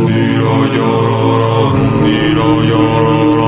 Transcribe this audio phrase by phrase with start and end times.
[0.00, 3.41] Niro lloro, Niro lloro.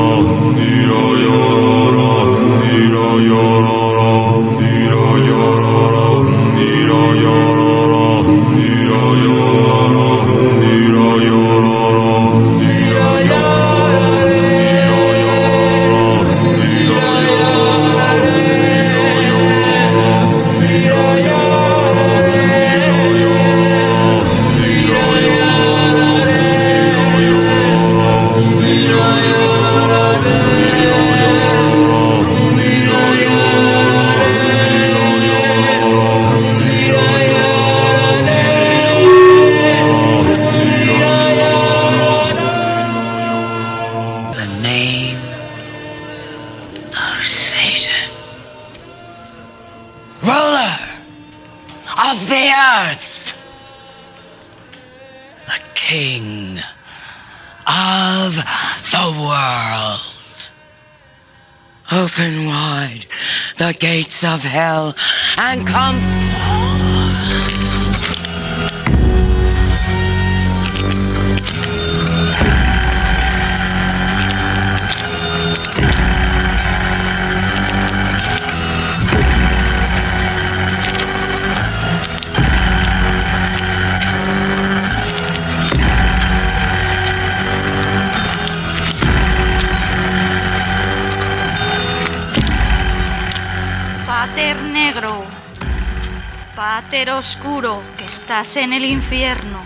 [97.10, 99.60] Oscuro que estás en el infierno.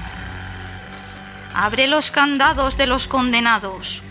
[1.54, 4.02] Abre los candados de los condenados,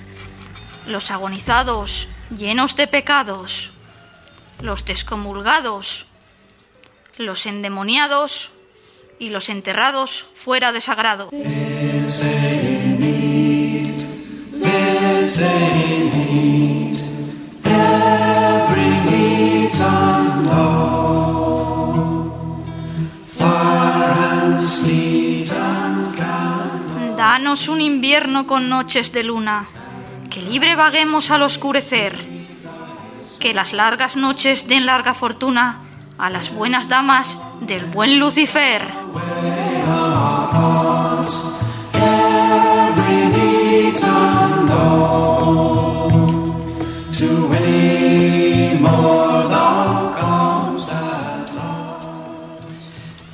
[0.85, 3.71] los agonizados llenos de pecados,
[4.61, 6.05] los descomulgados,
[7.17, 8.51] los endemoniados
[9.19, 11.29] y los enterrados fuera de sagrado.
[27.47, 29.67] Un invierno con noches de luna,
[30.29, 32.13] que libre vaguemos al oscurecer,
[33.39, 35.79] que las largas noches den larga fortuna
[36.17, 38.81] a las buenas damas del buen Lucifer.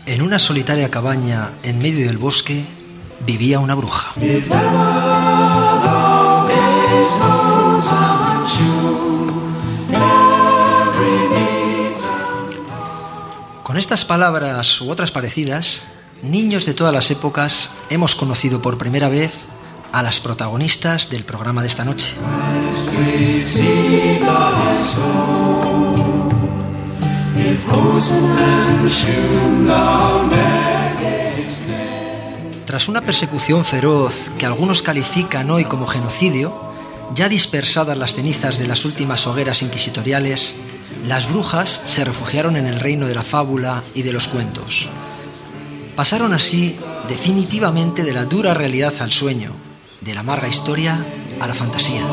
[0.05, 2.63] En una solitaria cabaña en medio del bosque,
[3.25, 4.13] vivía una bruja.
[13.63, 15.83] Con estas palabras u otras parecidas,
[16.21, 19.45] niños de todas las épocas hemos conocido por primera vez
[19.91, 22.13] a las protagonistas del programa de esta noche.
[32.73, 36.73] Tras una persecución feroz que algunos califican hoy como genocidio,
[37.13, 40.55] ya dispersadas las cenizas de las últimas hogueras inquisitoriales,
[41.05, 44.89] las brujas se refugiaron en el reino de la fábula y de los cuentos.
[45.95, 46.75] Pasaron así
[47.07, 49.51] definitivamente de la dura realidad al sueño,
[50.01, 51.05] de la amarga historia
[51.39, 52.07] a la fantasía.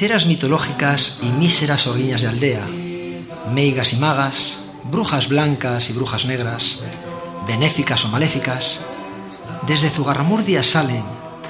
[0.00, 2.66] Hechiceras mitológicas y míseras orguiñas de aldea,
[3.52, 6.80] meigas y magas, brujas blancas y brujas negras,
[7.46, 8.80] benéficas o maléficas,
[9.66, 11.04] desde Zugarramurdia salen,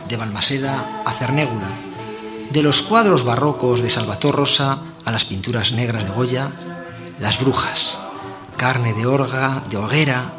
[0.09, 1.69] de Balmaseda a Cernégula,
[2.50, 6.50] de los cuadros barrocos de Salvator Rosa a las pinturas negras de Goya,
[7.21, 7.99] las brujas,
[8.56, 10.32] carne de orga, de hoguera,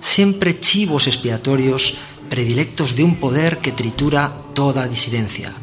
[0.00, 1.96] siempre chivos expiatorios
[2.28, 5.54] predilectos de un poder que tritura toda disidencia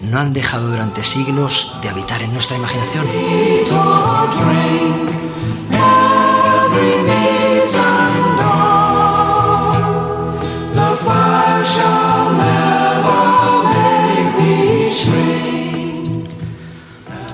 [0.00, 3.06] no han dejado durante siglos de habitar en nuestra imaginación.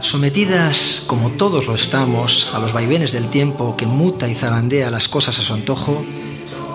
[0.00, 5.09] Sometidas, como todos lo estamos, a los vaivenes del tiempo que muta y zarandea las
[5.09, 6.05] cosas a su antojo,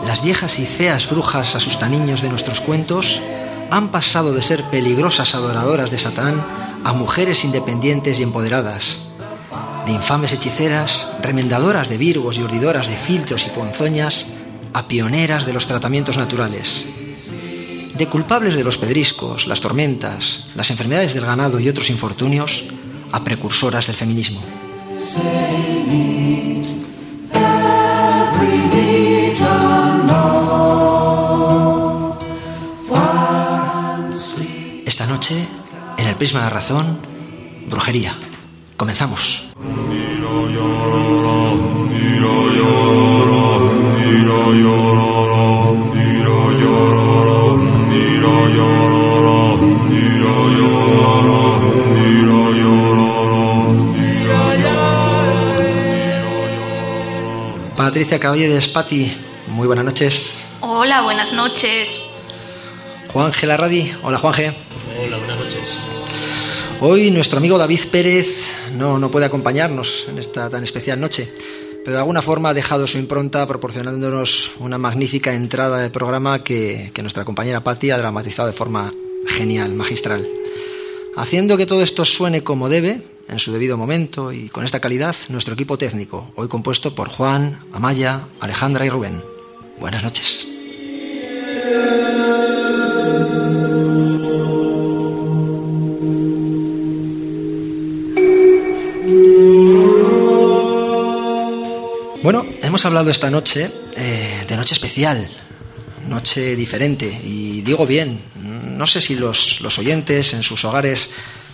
[0.05, 3.21] las viejas y feas brujas asustaniños de nuestros cuentos
[3.71, 6.43] han pasado de ser peligrosas adoradoras de Satán
[6.83, 8.99] a mujeres independientes y empoderadas,
[9.85, 14.27] de infames hechiceras, remendadoras de virgos y urdidoras de filtros y ponzoñas,
[14.73, 16.85] a pioneras de los tratamientos naturales,
[17.95, 22.65] de culpables de los pedriscos, las tormentas, las enfermedades del ganado y otros infortunios,
[23.11, 24.41] a precursoras del feminismo.
[35.19, 35.49] Noche,
[35.97, 36.97] en el Prisma de la Razón,
[37.67, 38.15] brujería.
[38.77, 39.49] Comenzamos.
[57.75, 59.11] Patricia Caballedes, Pati,
[59.47, 60.45] muy buenas noches.
[60.61, 62.08] Hola, buenas noches.
[63.11, 64.53] Juan Gelarradi, hola Juanje.
[64.99, 65.81] Hola, buenas noches.
[66.79, 68.47] Hoy nuestro amigo David Pérez
[68.77, 71.33] no, no puede acompañarnos en esta tan especial noche,
[71.83, 76.91] pero de alguna forma ha dejado su impronta proporcionándonos una magnífica entrada de programa que,
[76.93, 78.93] que nuestra compañera Patti ha dramatizado de forma
[79.27, 80.27] genial, magistral.
[81.17, 85.15] Haciendo que todo esto suene como debe, en su debido momento y con esta calidad,
[85.29, 89.23] nuestro equipo técnico, hoy compuesto por Juan, Amaya, Alejandra y Rubén.
[89.79, 90.47] Buenas noches.
[102.79, 105.29] Hemos hablado esta noche eh, de noche especial,
[106.07, 111.09] noche diferente, y digo bien, no sé si los, los oyentes en sus hogares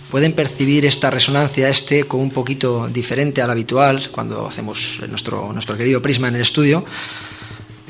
[0.08, 5.76] pueden percibir esta resonancia, este con un poquito diferente al habitual cuando hacemos nuestro, nuestro
[5.76, 6.84] querido prisma en el estudio.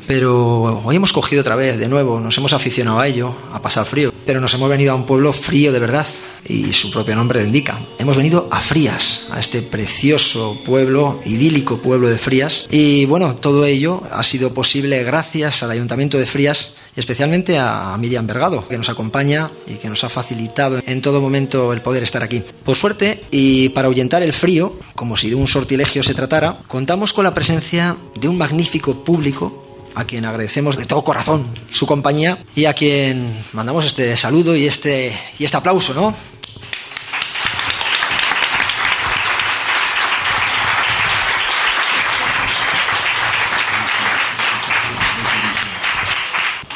[0.06, 3.85] Pero hoy hemos cogido otra vez, de nuevo, nos hemos aficionado a ello, a pasar
[3.85, 4.16] frío.
[4.26, 6.06] Pero nos hemos venido a un pueblo frío de verdad,
[6.49, 7.81] y su propio nombre lo indica.
[7.99, 12.67] Hemos venido a Frías, a este precioso pueblo, idílico pueblo de Frías.
[12.70, 17.96] Y bueno, todo ello ha sido posible gracias al Ayuntamiento de Frías y especialmente a
[17.99, 22.02] Miriam Vergado, que nos acompaña y que nos ha facilitado en todo momento el poder
[22.02, 22.43] estar aquí.
[22.64, 27.12] Por suerte, y para ahuyentar el frío, como si de un sortilegio se tratara, contamos
[27.12, 29.66] con la presencia de un magnífico público
[29.97, 34.67] a quien agradecemos de todo corazón su compañía y a quien mandamos este saludo y
[34.67, 36.15] este, y este aplauso, ¿no?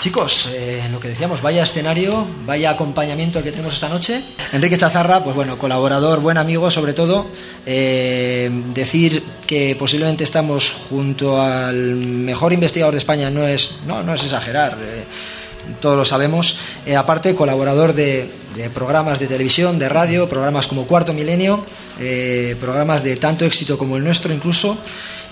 [0.01, 0.70] Chicos, eh,
[1.01, 4.23] que decíamos, vaya escenario, vaya acompañamiento el que tenemos esta noche.
[4.53, 7.27] Enrique Chazarra, pues bueno, colaborador, buen amigo sobre todo.
[7.67, 14.15] Eh, decir que posiblemente estamos junto al mejor investigador de España no es, no, no
[14.15, 14.77] es exagerar.
[14.81, 15.05] Eh,
[15.81, 16.57] todos lo sabemos.
[16.87, 18.31] Eh, aparte, colaborador de,
[18.75, 21.65] programas de televisión, de radio, programas como Cuarto Milenio,
[22.61, 24.77] programas de tanto éxito como el nuestro incluso.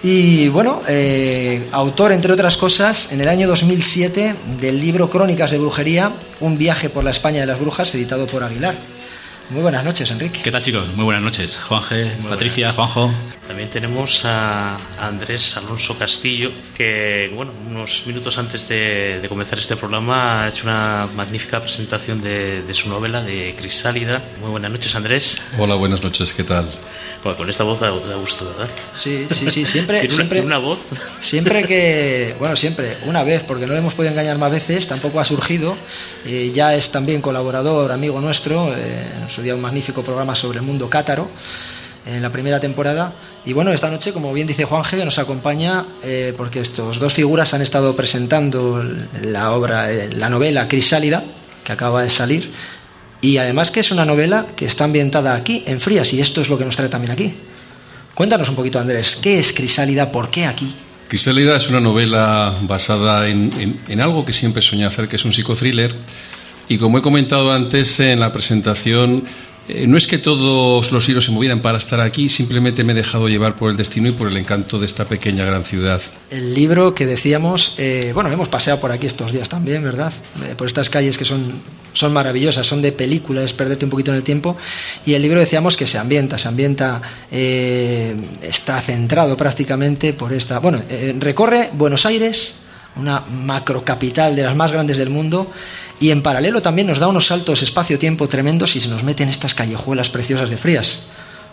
[0.03, 5.59] Y bueno, eh, autor, entre otras cosas, en el año 2007 del libro Crónicas de
[5.59, 8.77] Brujería, un viaje por la España de las Brujas, editado por Aguilar.
[9.51, 10.41] Muy buenas noches, Enrique.
[10.43, 10.87] ¿Qué tal, chicos?
[10.95, 11.57] Muy buenas noches.
[11.57, 12.93] Juanje, Muy Patricia, buenas.
[12.93, 13.13] Juanjo.
[13.49, 19.75] También tenemos a Andrés Alonso Castillo, que, bueno, unos minutos antes de, de comenzar este
[19.75, 24.23] programa ha hecho una magnífica presentación de, de, su novela, de Crisálida.
[24.43, 25.41] Muy buenas noches, Andrés.
[25.59, 26.69] Hola, buenas noches, ¿qué tal?
[27.23, 28.69] Bueno, con esta voz da, gusto, ¿verdad?
[28.95, 30.01] Sí, sí, sí, siempre.
[30.01, 30.79] ¿Tiene, siempre una, ¿tiene una voz?
[31.21, 32.35] Siempre que.
[32.39, 35.77] Bueno, siempre, una vez, porque no le hemos podido engañar más veces, tampoco ha surgido.
[36.25, 40.59] Eh, ya es también colaborador, amigo nuestro, eh, en su día un magnífico programa sobre
[40.59, 41.29] el mundo cátaro,
[42.07, 43.13] en la primera temporada.
[43.45, 47.15] Y bueno, esta noche, como bien dice Juanje, que nos acompaña eh, porque estos dos
[47.15, 48.85] figuras han estado presentando
[49.23, 51.25] la obra, eh, la novela Crisálida,
[51.65, 52.53] que acaba de salir
[53.21, 56.49] y además que es una novela que está ambientada aquí, en Frías, y esto es
[56.49, 57.35] lo que nos trae también aquí.
[58.15, 60.11] Cuéntanos un poquito, Andrés, ¿qué es Crisálida?
[60.11, 60.75] ¿Por qué aquí?
[61.09, 65.33] Crisálida es una novela basada en, en, algo que siempre soñé hacer, que es un
[65.33, 65.95] psicothriller.
[66.69, 69.25] Y como he comentado antes en la presentación,
[69.69, 72.97] eh, no es que todos los hilos se movieran para estar aquí, simplemente me he
[72.97, 76.01] dejado llevar por el destino y por el encanto de esta pequeña gran ciudad.
[76.31, 80.13] El libro que decíamos, eh, bueno, hemos paseado por aquí estos días también, ¿verdad?
[80.43, 81.61] Eh, por estas calles que son,
[81.93, 84.57] son maravillosas, son de película, es perderte un poquito en el tiempo.
[85.05, 90.61] Y el libro decíamos que se ambienta, se ambienta, eh, está centrado prácticamente por esta.
[90.61, 90.83] Bueno,
[91.19, 92.55] recorre Buenos Aires,
[92.97, 95.51] una macrocapital de las más grandes del mundo
[96.01, 99.29] y en paralelo también nos da unos saltos espacio-tiempo tremendos y se nos mete en
[99.29, 101.01] estas callejuelas preciosas de Frías.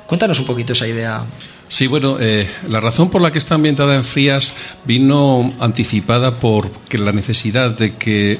[0.07, 1.25] Cuéntanos un poquito esa idea.
[1.67, 4.53] Sí, bueno, eh, la razón por la que está ambientada en Frías
[4.85, 8.37] vino anticipada por la necesidad de que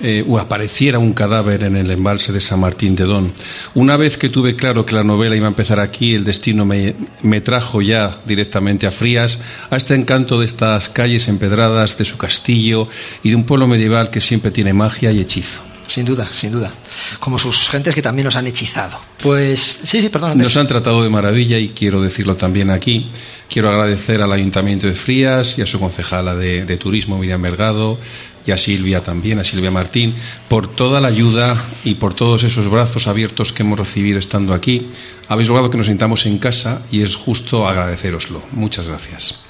[0.00, 3.32] eh, apareciera un cadáver en el embalse de San Martín de Don.
[3.74, 6.94] Una vez que tuve claro que la novela iba a empezar aquí, el destino me,
[7.22, 9.38] me trajo ya directamente a Frías,
[9.70, 12.88] a este encanto de estas calles empedradas, de su castillo
[13.22, 15.60] y de un pueblo medieval que siempre tiene magia y hechizo.
[15.86, 16.72] Sin duda, sin duda.
[17.18, 18.98] Como sus gentes que también nos han hechizado.
[19.20, 20.38] Pues sí, sí, perdón.
[20.38, 23.10] Nos han tratado de maravilla y quiero decirlo también aquí.
[23.48, 27.98] Quiero agradecer al Ayuntamiento de Frías y a su concejala de, de Turismo, Miriam Mergado,
[28.46, 30.14] y a Silvia también, a Silvia Martín,
[30.48, 34.88] por toda la ayuda y por todos esos brazos abiertos que hemos recibido estando aquí.
[35.28, 38.42] Habéis logrado que nos sintamos en casa y es justo agradeceroslo.
[38.52, 39.42] Muchas gracias.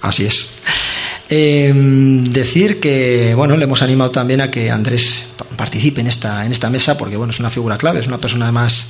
[0.00, 0.48] Así es.
[1.34, 5.24] Eh, decir que bueno le hemos animado también a que Andrés
[5.56, 8.46] participe en esta en esta mesa porque bueno es una figura clave es una persona
[8.46, 8.88] además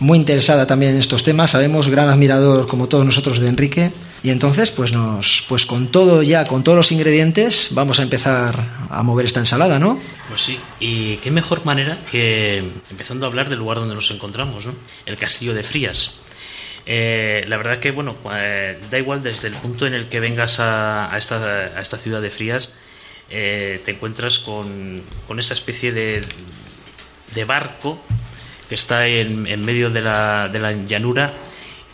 [0.00, 3.92] muy interesada también en estos temas sabemos gran admirador como todos nosotros de Enrique
[4.24, 8.64] y entonces pues nos pues con todo ya con todos los ingredientes vamos a empezar
[8.90, 10.58] a mover esta ensalada no pues sí.
[10.80, 12.58] Y qué mejor manera que
[12.90, 14.74] empezando a hablar del lugar donde nos encontramos no
[15.06, 16.18] el castillo de Frías.
[16.86, 20.58] Eh, la verdad que, bueno, eh, da igual desde el punto en el que vengas
[20.60, 22.72] a, esta, a esta, ciudad de Frías,
[23.30, 26.24] eh, te encuentras con, con esa especie de,
[27.34, 28.02] de, barco
[28.68, 31.32] que está en, en medio de la, de la, llanura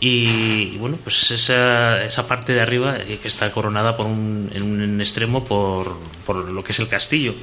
[0.03, 4.99] y, bueno, pues esa, esa parte de arriba que está coronada por un, en un
[4.99, 7.35] extremo por, por lo que es el castillo.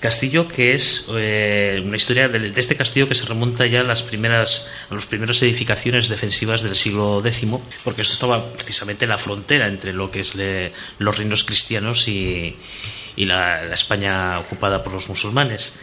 [0.00, 4.02] Castillo que es eh, una historia de, este castillo que se remonta ya a las
[4.02, 7.48] primeras a las primeras edificaciones defensivas del siglo X,
[7.82, 12.08] porque esto estaba precisamente en la frontera entre lo que es le, los reinos cristianos
[12.08, 12.56] y,
[13.16, 15.74] y la, España ocupada por los musulmanes.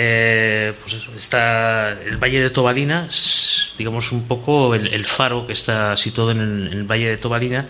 [0.00, 3.08] Eh, pues eso, está el Valle de Tobalina,
[3.76, 7.66] digamos un poco el, faro que está situado en el, Valle de Tobalina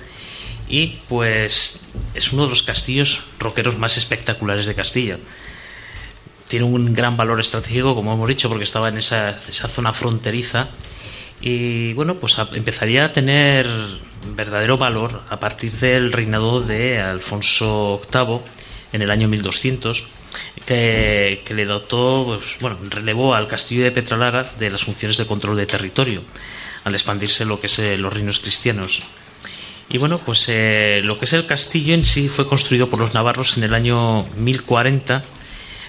[0.68, 1.80] y pues
[2.12, 5.16] es uno de los castillos roqueros más espectaculares de Castilla
[6.48, 10.68] tiene un gran valor estratégico, como hemos dicho, porque estaba en esa, zona fronteriza.
[11.40, 13.66] Y bueno, pues empezaría a tener
[14.34, 18.40] verdadero valor a partir del reinado de Alfonso VIII
[18.92, 20.04] en el año 1200,
[20.66, 25.56] que, le dotó, pues, bueno, relevó al castillo de Petralara de las funciones de control
[25.56, 26.22] de territorio,
[26.84, 29.02] al expandirse lo que es eh, los reinos cristianos.
[29.88, 33.14] Y bueno, pues eh, lo que es el castillo en sí fue construido por los
[33.14, 35.24] navarros en el año 1040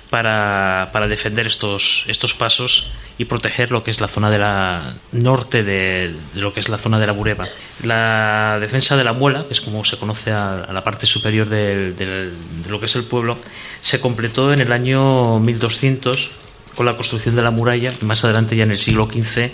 [0.09, 4.95] para, para, defender estos, estos pasos y proteger lo que es la zona de la
[5.11, 7.47] norte de, de, lo que es la zona de la Bureba.
[7.83, 11.47] La defensa de la muela, que es como se conoce a, a la parte superior
[11.47, 12.31] de, de,
[12.67, 13.37] lo que es el pueblo,
[13.81, 16.31] se completó en el año 1200
[16.75, 17.93] con la construcción de la muralla.
[18.01, 19.51] Más adelante, ya en el siglo XV,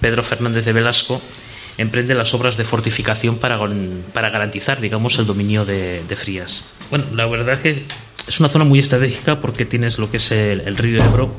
[0.00, 1.22] Pedro Fernández de Velasco
[1.78, 3.58] emprende las obras de fortificación para,
[4.12, 6.66] para garantizar, digamos, el dominio de, de Frías.
[6.90, 7.84] Bueno, la verdad es que
[8.26, 11.32] es una zona muy estratégica porque tienes lo que es el, el río Ebro,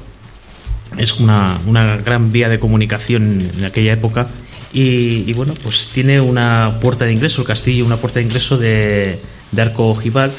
[0.97, 4.27] es una, una, gran vía de comunicación en aquella época
[4.73, 8.57] y, y, bueno, pues tiene una puerta de ingreso, el castillo, una puerta de ingreso
[8.57, 9.19] de,
[9.51, 10.31] de arco ojival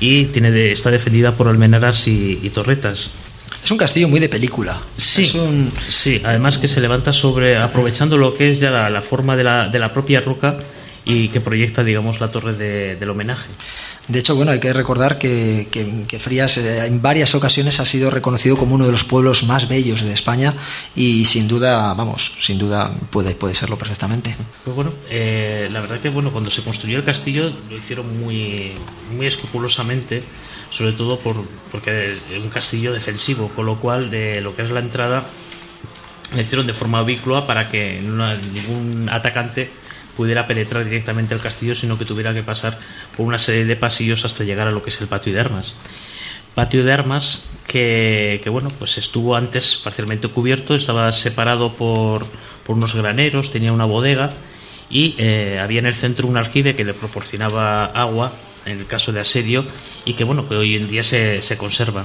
[0.00, 3.12] y tiene de, está defendida por almenaras y, y, torretas.
[3.64, 4.80] Es un castillo muy de película.
[4.96, 5.70] Sí, es un...
[5.88, 9.44] sí, además que se levanta sobre, aprovechando lo que es ya la, la forma de
[9.44, 10.56] la, de la propia roca
[11.04, 13.48] y que proyecta, digamos, la torre de, del homenaje.
[14.08, 17.84] De hecho, bueno, hay que recordar que, que, que, Frías eh, en varias ocasiones ha
[17.84, 20.54] sido reconocido como uno de los pueblos más bellos de España
[20.96, 24.36] y sin duda, vamos, sin duda puede, puede serlo perfectamente.
[24.64, 28.72] Pues bueno, eh, la verdad que bueno, cuando se construyó el castillo lo hicieron muy,
[29.16, 30.22] muy escrupulosamente,
[30.70, 34.70] sobre todo por, porque es un castillo defensivo, con lo cual de lo que es
[34.70, 35.24] la entrada
[36.34, 39.70] lo hicieron de forma ubicua para que no, ningún atacante
[40.16, 42.78] pudiera penetrar directamente al castillo, sino que tuviera que pasar
[43.16, 45.76] por una serie de pasillos hasta llegar a lo que es el patio de armas.
[46.54, 52.26] Patio de armas que, bueno, pues estuvo antes parcialmente cubierto, estaba separado por,
[52.66, 54.32] por unos graneros, tenía una bodega
[54.90, 58.32] y eh, había en el centro un aljibe que le proporcionaba agua
[58.66, 59.64] en el caso de asedio
[60.04, 62.04] y que bueno, que hoy en día se, se conserva.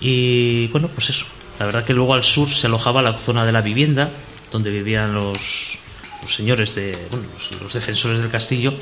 [0.00, 1.26] Y bueno, pues eso.
[1.58, 4.10] La verdad que luego al sur se alojaba la zona de la vivienda,
[4.50, 5.78] donde vivían los,
[6.24, 8.72] los señores de bueno, los, los, defensores del castillo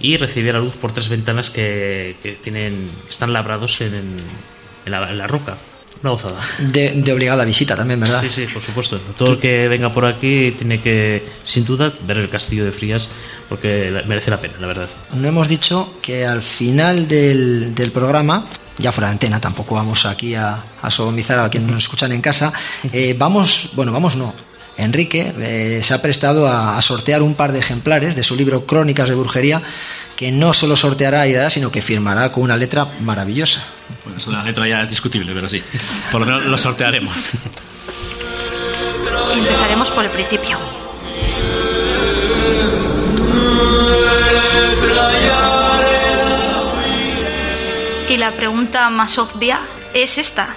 [0.00, 5.08] y recibía la luz por tres ventanas que, que tienen están labrados en, en, la,
[5.10, 5.56] en la, roca.
[6.02, 6.40] Una gozada.
[6.58, 9.00] De, de, obligada visita también verdad sí sí por supuesto.
[9.16, 13.08] Todo el que venga por aquí tiene que sin duda ver el castillo de Frías
[13.48, 14.88] porque merece la pena la verdad.
[15.14, 18.44] No hemos dicho que al final del, del programa
[18.78, 22.20] ya fuera de antena, tampoco vamos aquí a, a sodomizar a quienes nos escuchan en
[22.20, 22.52] casa.
[22.92, 24.32] Eh, vamos, bueno, vamos no,
[24.78, 28.64] Enrique eh, se ha prestado a, a, sortear un par de ejemplares de su libro
[28.64, 29.62] Crónicas de Brujería,
[30.16, 33.64] que no solo sorteará y dará, sino que firmará con una letra maravillosa.
[34.04, 35.62] Pues la letra ya es discutible, pero sí.
[36.10, 37.14] Por lo menos lo sortearemos.
[39.34, 40.58] Empezaremos por el principio.
[48.08, 49.60] Y la pregunta más obvia
[49.92, 50.54] es esta.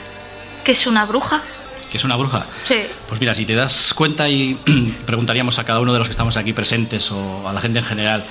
[0.63, 1.42] ¿Qué es una bruja?
[1.92, 2.46] ¿Qué es una bruja?
[2.66, 2.78] Sí.
[3.10, 4.58] Pues mira, si te das cuenta y
[5.06, 7.86] preguntaríamos a cada uno de los que estamos aquí presentes o a la gente en
[7.86, 8.24] general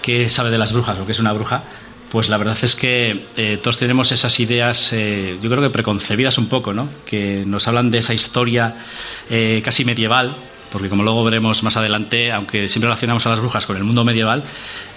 [0.00, 1.64] qué sabe de las brujas o qué es una bruja,
[2.10, 6.38] pues la verdad es que eh, todos tenemos esas ideas, eh, yo creo que preconcebidas
[6.38, 6.88] un poco, ¿no?
[7.04, 8.76] Que nos hablan de esa historia
[9.28, 10.34] eh, casi medieval
[10.74, 14.04] porque como luego veremos más adelante, aunque siempre relacionamos a las brujas con el mundo
[14.04, 14.42] medieval,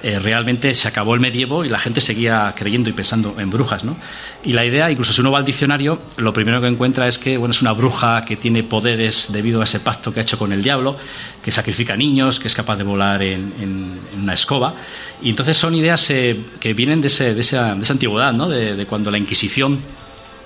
[0.01, 3.83] eh, realmente se acabó el medievo y la gente seguía creyendo y pensando en brujas,
[3.83, 3.95] ¿no?
[4.43, 7.37] Y la idea, incluso si uno va al diccionario, lo primero que encuentra es que
[7.37, 10.51] bueno, es una bruja que tiene poderes debido a ese pacto que ha hecho con
[10.51, 10.97] el diablo,
[11.43, 14.73] que sacrifica niños, que es capaz de volar en, una escoba.
[15.21, 18.49] Y entonces son ideas eh, que vienen de, esa, antigüedad, ¿no?
[18.49, 19.77] de cuando la Inquisición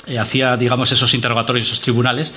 [0.08, 2.34] eh, hacía, digamos, esos interrogatorios, esos tribunales,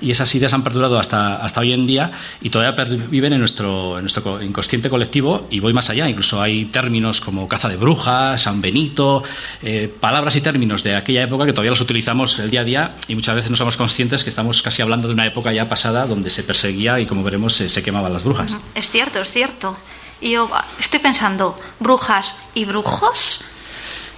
[0.00, 3.98] y esas ideas han perdurado hasta, hasta hoy en día y todavía viven en nuestro,
[3.98, 6.08] en nuestro inconsciente colectivo y voy más allá.
[6.08, 9.24] Incluso hay términos como caza de brujas, San Benito,
[9.62, 12.96] eh, palabras y términos de aquella época que todavía los utilizamos el día a día
[13.08, 16.06] y muchas veces no somos conscientes que estamos casi hablando de una época ya pasada
[16.06, 18.54] donde se perseguía y, como veremos, se, se quemaban las brujas.
[18.74, 19.76] Es cierto, es cierto.
[20.20, 23.40] Y yo estoy pensando, ¿brujas y brujos?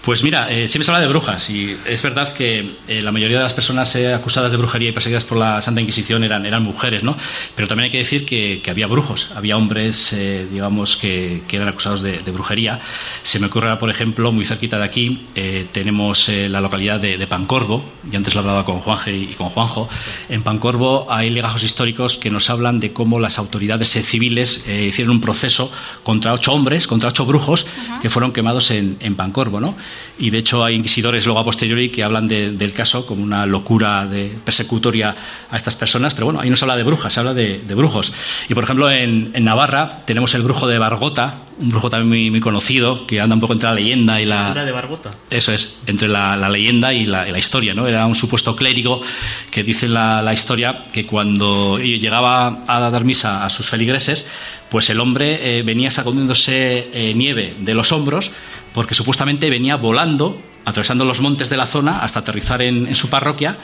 [0.02, 3.37] Pues mira, eh, siempre se habla de brujas y es verdad que eh, la mayoría
[3.37, 6.62] de las personas eh, acusadas de brujería y perseguidas por la Santa Inquisición eran, eran
[6.62, 7.19] mujeres, ¿no?
[7.54, 10.14] Pero también hay que decir que, había brujos, había hombres,
[10.50, 12.78] digamos, que, eran acusados de, brujería.
[13.23, 15.25] Se me ocurre, por ejemplo, muy cerquita de aquí,
[15.73, 19.88] tenemos la localidad de, Pancorvo, y antes lo hablaba con Juanje y con Juanjo.
[20.28, 25.21] En Pancorvo hay legajos históricos que nos hablan de cómo las autoridades civiles hicieron un
[25.21, 25.73] proceso
[26.04, 27.66] contra ocho hombres, contra ocho brujos,
[28.00, 29.76] que fueron quemados en, en Pancorvo, ¿no?
[30.19, 34.07] Y de hecho hay inquisidores luego a posteriori que hablan del caso como una locura
[34.07, 35.14] de persecutoria
[35.50, 38.12] a estas personas, pero bueno, ahí no se habla de brujas, se habla de, brujos.
[38.49, 43.07] Y por ejemplo en, Navarra tenemos el brujo de Bargota, un brujo también muy, conocido,
[43.07, 44.52] que anda un poco entre la leyenda y la...
[44.52, 45.11] de Bargota?
[45.30, 47.87] Eso es, entre la, leyenda y la, historia, ¿no?
[47.87, 49.00] Era un supuesto clérigo
[49.50, 54.26] que dice la, la historia que cuando llegaba a dar misa a sus feligreses,
[54.71, 58.31] pues el hombre eh, venía sacudiéndose eh, nieve de los hombros
[58.72, 63.56] porque supuestamente venía volando, atravesando los montes de la zona hasta aterrizar en, su parroquia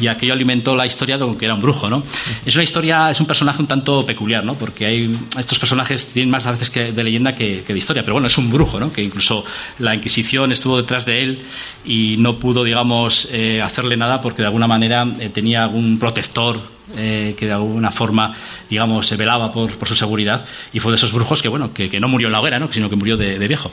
[0.00, 2.02] y aquello alimentó la historia de que era un brujo, ¿no?
[2.44, 4.54] Es una historia, es un personaje un tanto peculiar, ¿no?
[4.54, 8.28] Porque hay estos personajes tienen más a veces de leyenda que, de historia, pero bueno,
[8.28, 8.92] es un brujo, ¿no?
[8.92, 9.44] Que incluso
[9.78, 11.42] la Inquisición estuvo detrás de él
[11.84, 17.34] y no pudo, digamos, eh, hacerle nada porque de alguna manera tenía algún protector eh,
[17.36, 18.34] que de alguna forma,
[18.70, 22.00] digamos, se velaba por, por, su seguridad y fue de esos brujos que, bueno, que,
[22.00, 22.72] no murió en la hoguera, ¿no?
[22.72, 23.70] sino que murió de, viejo.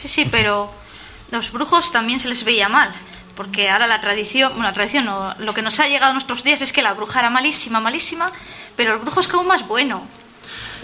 [0.00, 0.72] Sí, sí, pero
[1.30, 2.90] los brujos también se les veía mal.
[3.36, 6.42] Porque ahora la tradición, bueno, la tradición no, lo que nos ha llegado a nuestros
[6.42, 8.32] días es que la bruja era malísima, malísima,
[8.76, 10.02] pero el brujo es como más bueno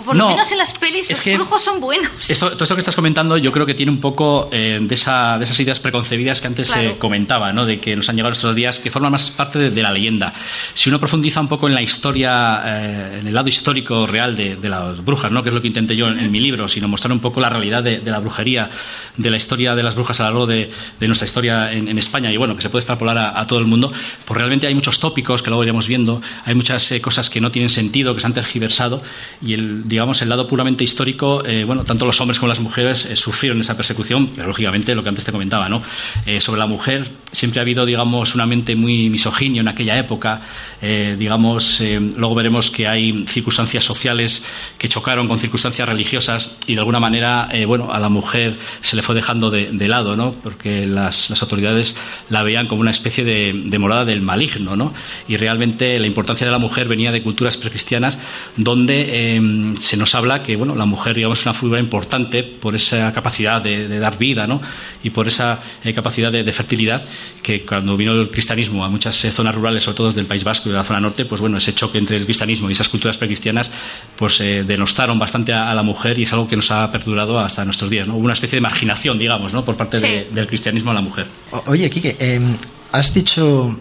[0.05, 2.31] por lo menos en las pelis los brujos son buenos.
[2.31, 5.39] Esto, todo esto que estás comentando yo creo que tiene un poco eh, de, esa,
[5.39, 7.67] de, esas ideas preconcebidas que antes se comentaba, ¿no?
[7.67, 10.33] de que nos han llegado estos días, que forman más parte de, la leyenda.
[10.75, 14.57] Si uno profundiza un poco en la historia, eh, en el lado histórico real de,
[14.63, 15.43] las brujas, ¿no?
[15.43, 17.83] que es lo que intenté yo en, mi libro, sino mostrar un poco la realidad
[17.83, 18.69] de, la brujería,
[19.17, 22.37] de la historia de las brujas a lo largo de, nuestra historia en, España, y
[22.37, 23.93] bueno, que se puede extrapolar a, todo el mundo,
[24.25, 27.51] pues realmente hay muchos tópicos que luego iremos viendo, hay muchas eh, cosas que no
[27.51, 29.03] tienen sentido, que se han tergiversado,
[29.41, 33.07] y el digamos, el lado puramente histórico, eh, bueno, tanto los hombres como las mujeres
[33.07, 35.83] eh, sufrieron esa persecución, pero lógicamente lo que antes te comentaba, ¿no?
[36.27, 40.41] Eh, sobre la mujer siempre ha habido, digamos, una mente muy misoginia en aquella época,
[40.81, 41.83] digamos,
[42.17, 44.43] luego veremos que hay circunstancias sociales
[44.79, 49.03] que chocaron con circunstancias religiosas y de alguna manera, bueno, a la mujer se le
[49.03, 50.31] fue dejando de, lado, ¿no?
[50.31, 51.97] Porque las, autoridades
[52.29, 54.95] la veían como una especie de, de morada del maligno, ¿no?
[55.29, 58.19] Y realmente la importancia de la mujer venía de culturas precristianas
[58.57, 63.13] donde se nos habla que bueno, la mujer digamos, es una figura importante por esa
[63.13, 64.61] capacidad de, dar vida ¿no?
[65.03, 67.05] y por esa eh, capacidad de, fertilidad
[67.43, 70.69] que cuando vino el cristianismo a muchas eh, zonas rurales, sobre todo del País Vasco
[70.69, 73.19] y de la zona norte, pues bueno, ese choque entre el cristianismo y esas culturas
[73.19, 73.71] precristianas
[74.17, 77.65] pues eh, denostaron bastante a, la mujer y es algo que nos ha perdurado hasta
[77.65, 78.07] nuestros días.
[78.07, 78.17] ¿no?
[78.17, 79.65] Hubo una especie de marginación, digamos, ¿no?
[79.65, 81.27] por parte del cristianismo a la mujer.
[81.67, 82.57] oye, Quique, em,
[82.93, 83.79] has dicho,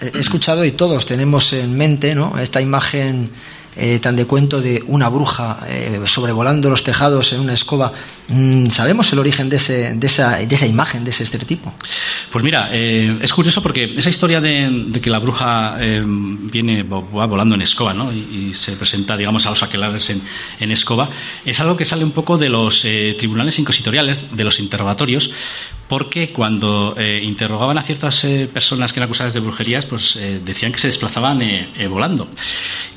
[0.00, 2.38] he escuchado y todos tenemos en mente ¿no?
[2.38, 3.30] esta imagen
[3.74, 7.92] eh, tan de cuento de una bruja eh, sobrevolando los tejados en una escoba.
[8.28, 11.72] Mm, ¿Sabemos el origen de, ese, de, esa, de esa imagen, de ese estereotipo?
[12.30, 17.62] Pues mira, eh, es curioso porque esa historia de, que la bruja viene volando en
[17.62, 18.12] escoba ¿no?
[18.12, 20.22] y, se presenta, digamos, a los aquelares en,
[20.60, 21.08] en, escoba,
[21.44, 25.30] es algo que sale un poco de los tribunales inquisitoriales, de los interrogatorios,
[25.92, 30.40] porque cuando eh, interrogaban a ciertas eh, personas que eran acusadas de brujerías, pues eh,
[30.42, 31.42] decían que se desplazaban
[31.90, 32.28] volando.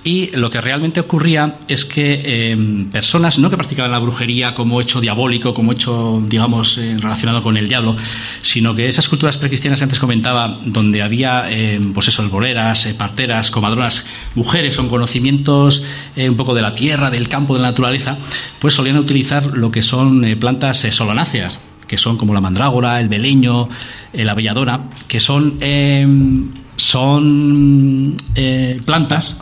[0.01, 4.79] Y lo que realmente ocurría es que em, personas no que practicaban la brujería como
[4.79, 7.97] hecho diabólico, como hecho, digamos, relacionado con el diablo,
[8.41, 13.51] sino que esas culturas precristianas que antes comentaba, donde había, em, pues eso, boleras, parteras,
[13.51, 14.05] comadronas,
[14.35, 15.83] mujeres con conocimientos
[16.15, 18.17] un poco de la tierra, del campo, de la naturaleza,
[18.57, 23.69] pues solían utilizar lo que son plantas solonáceas que son como la mandrágora, el beleño,
[24.13, 29.37] la belladora, que son, em, son eh, plantas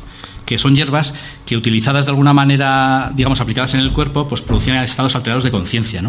[0.45, 1.13] que son hierbas
[1.55, 6.01] utilizadas de alguna manera, digamos, aplicadas en el cuerpo, pues producían estados alterados de conciencia.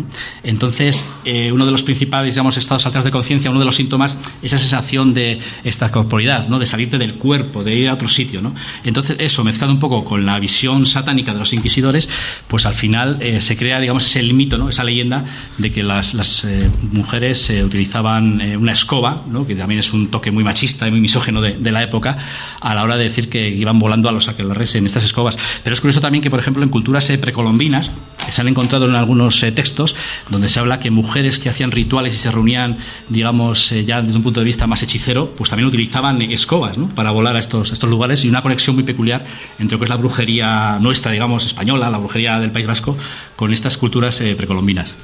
[0.43, 4.19] Entonces, eh, uno de los principales, digamos, estados alterados de conciencia, uno de los síntomas,
[4.43, 6.59] esa sensación de esta corporidad, ¿no?
[6.59, 8.41] de salirte del cuerpo, de ir a otro sitio.
[8.85, 12.09] Entonces, eso, mezclado un poco con la visión satánica de los inquisidores,
[12.49, 14.69] pues al final eh, se crea, digamos, ese mito, ¿no?
[14.69, 15.25] esa leyenda
[15.59, 19.47] de que las, eh, mujeres utilizaban una escoba, ¿no?
[19.47, 22.17] que también es un toque muy machista y muy misógeno de, de, la época,
[22.61, 25.75] a la hora de decir que iban volando a los aquelarres en estas escobas pero
[25.75, 27.91] es curioso también que, por ejemplo, en culturas eh, precolombinas,
[28.31, 29.95] se han encontrado en algunos eh, textos
[30.31, 34.17] donde se habla que mujeres que hacían rituales y se reunían, digamos, eh, ya desde
[34.17, 37.89] un punto de vista más hechicero, pues también utilizaban escobas para volar a estos, estos
[37.89, 39.25] lugares y una conexión muy peculiar
[39.59, 42.97] entre lo que es la brujería nuestra, digamos, española, la brujería del País Vasco,
[43.37, 44.95] con estas culturas precolombinas.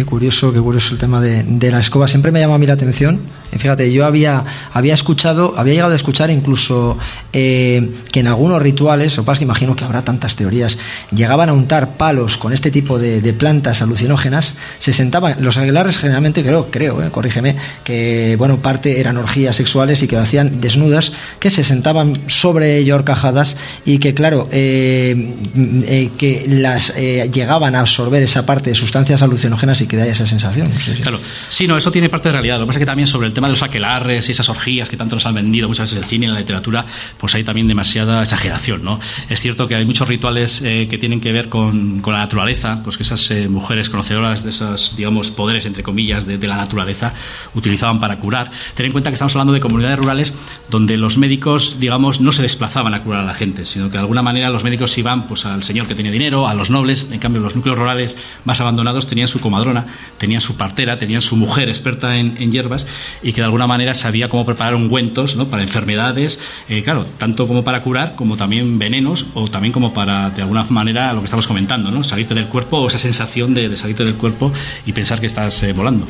[0.00, 2.08] Qué curioso, qué curioso el tema de, de, la escoba.
[2.08, 3.20] Siempre me llama a mí la atención.
[3.54, 6.96] fíjate, yo había, había escuchado, había llegado a escuchar incluso
[7.34, 10.78] eh, que en algunos rituales, o que imagino que habrá tantas teorías,
[11.14, 16.42] llegaban a untar palos con este tipo de, plantas alucinógenas, se sentaban, los aguilares generalmente,
[16.42, 21.12] creo, creo, eh, corrígeme, que bueno, parte eran orgías sexuales y que lo hacían desnudas,
[21.38, 27.80] que se sentaban sobre ello horcajadas y que claro, eh, eh que las llegaban a
[27.80, 30.70] absorber esa parte de sustancias alucinógenas y que da esa sensación.
[31.02, 32.58] Claro, sí, no, eso tiene parte de realidad.
[32.58, 34.88] Lo que pasa es que también sobre el tema de los aquelarres y esas orgías
[34.88, 36.86] que tanto nos han vendido muchas veces el cine y la literatura,
[37.18, 39.00] pues hay también demasiada exageración, ¿no?
[39.28, 42.80] Es cierto que hay muchos rituales eh, que tienen que ver con, con, la naturaleza,
[42.84, 47.12] pues que esas eh, mujeres conocedoras de esos, digamos, poderes, entre comillas, de, la naturaleza,
[47.54, 48.52] utilizaban para curar.
[48.74, 50.32] Ten en cuenta que estamos hablando de comunidades rurales
[50.70, 54.02] donde los médicos, digamos, no se desplazaban a curar a la gente, sino que de
[54.02, 57.18] alguna manera los médicos iban pues al señor que tenía dinero, a los nobles, en
[57.18, 59.69] cambio los núcleos rurales más abandonados tenían su comadrón
[60.18, 62.86] tenían su partera, tenían su mujer experta en, hierbas
[63.22, 65.48] y que de alguna manera sabía cómo preparar ungüentos ¿no?
[65.48, 70.30] para enfermedades, eh, claro, tanto como para curar como también venenos o también como para,
[70.30, 72.04] de alguna manera, lo que estamos comentando, ¿no?
[72.04, 74.52] salirte del cuerpo o esa sensación de, salirte del cuerpo
[74.86, 76.06] y pensar que estás eh, volando.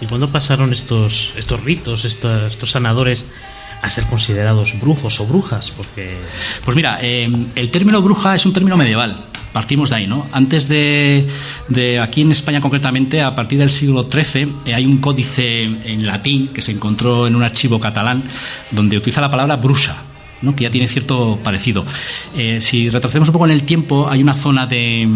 [0.00, 3.24] ¿Y cuándo pasaron estos, estos ritos, estos, estos sanadores?
[3.82, 5.70] A ser considerados brujos o brujas?
[5.70, 6.16] Porque...
[6.64, 10.26] Pues mira, eh, el término bruja es un término medieval partimos de ahí, ¿no?
[10.30, 11.26] Antes de,
[11.68, 16.06] de, aquí en España concretamente, a partir del siglo XIII, eh, hay un códice en
[16.06, 18.22] latín que se encontró en un archivo catalán
[18.70, 20.07] donde utiliza la palabra bruja
[20.56, 21.84] que ya tiene cierto parecido.
[22.36, 25.06] Eh, si retrocedemos un poco en el tiempo, hay una zona de,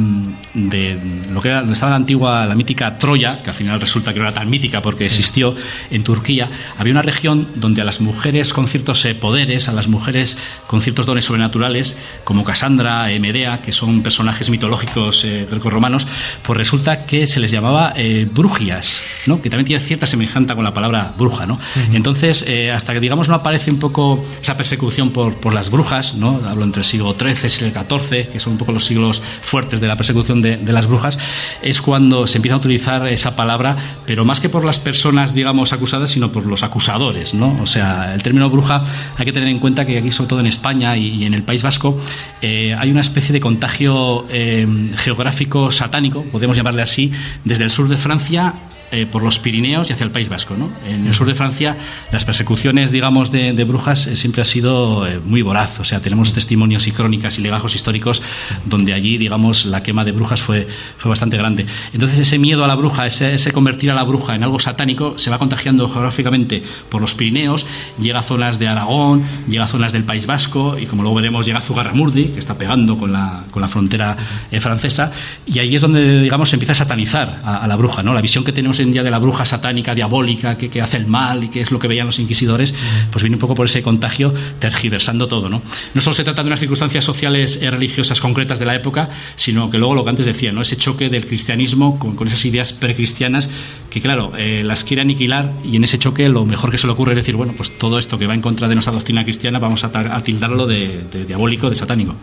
[0.55, 0.99] de
[1.33, 4.19] lo que era, donde estaba la antigua, la mítica Troya, que al final resulta que
[4.19, 5.55] no era tan mítica porque existió
[5.91, 9.89] en Turquía, había una región donde a las mujeres con ciertos eh, poderes, a las
[9.89, 16.07] mujeres con ciertos dones sobrenaturales, como Casandra, Medea, que son personajes mitológicos eh, grecorromanos,
[16.43, 17.95] pues resulta que se les llamaba
[18.33, 19.41] brujias, ¿no?
[19.41, 21.47] que también tiene cierta semejanza con la palabra bruja.
[21.47, 21.59] ¿no?
[21.93, 26.41] Entonces, hasta que digamos no aparece un poco esa persecución por, las brujas, ¿no?
[26.47, 29.81] hablo entre el siglo XIII y el XIV, que son un poco los siglos fuertes
[29.81, 31.19] de la persecución de, las brujas,
[31.63, 35.73] es cuando se empieza a utilizar esa palabra, pero más que por las personas, digamos,
[35.73, 37.35] acusadas, sino por los acusadores.
[37.35, 37.59] ¿no?
[37.63, 38.85] O sea, el término bruja
[39.17, 41.63] hay que tener en cuenta que aquí, sobre todo en España y, en el País
[41.63, 41.99] Vasco,
[42.41, 47.13] eh, hay una especie de contagio eh, geográfico satánico, podemos llamarle así,
[47.45, 48.55] desde el sur de Francia
[48.93, 50.55] eh, por los Pirineos y hacia el País Vasco.
[50.55, 50.71] ¿no?
[50.87, 51.79] En el sur de Francia
[52.13, 55.81] las persecuciones, digamos, de, brujas eh, siempre ha sido eh, muy voraz.
[55.81, 58.21] O sea, tenemos testimonios y crónicas y legajos históricos
[58.67, 61.65] donde allí, digamos, la quema de brujas fue, fue bastante grande.
[61.95, 65.19] Entonces ese miedo a la bruja, ese, ese convertir a la bruja en algo satánico,
[65.19, 67.65] se va contagiando geográficamente por los Pirineos,
[67.99, 71.47] llega a zonas de Aragón, llega a zonas del País Vasco y como luego veremos
[71.47, 74.19] llega a Zugarramurdi, que está pegando con la, con la frontera
[74.61, 75.13] francesa,
[75.47, 78.13] y ahí es donde, digamos, se empieza a satanizar a, a la bruja, ¿no?
[78.13, 81.45] La visión que tenemos día de la bruja satánica, diabólica, que, que, hace el mal
[81.45, 82.75] y que es lo que veían los inquisidores,
[83.11, 85.49] pues viene un poco por ese contagio tergiversando todo.
[85.49, 85.63] No,
[85.95, 89.71] no solo se trata de unas circunstancias sociales y religiosas concretas de la época, sino
[89.71, 90.63] que luego lo que antes decía, ¿no?
[90.63, 93.49] ese choque del cristianismo con, con esas ideas precristianas
[93.91, 96.93] que, claro, eh, las quiere aniquilar y en ese choque lo mejor que se le
[96.93, 99.59] ocurre es decir, bueno, pues todo esto que va en contra de nuestra doctrina cristiana
[99.59, 102.15] vamos a, tildarlo de, diabólico, de satánico.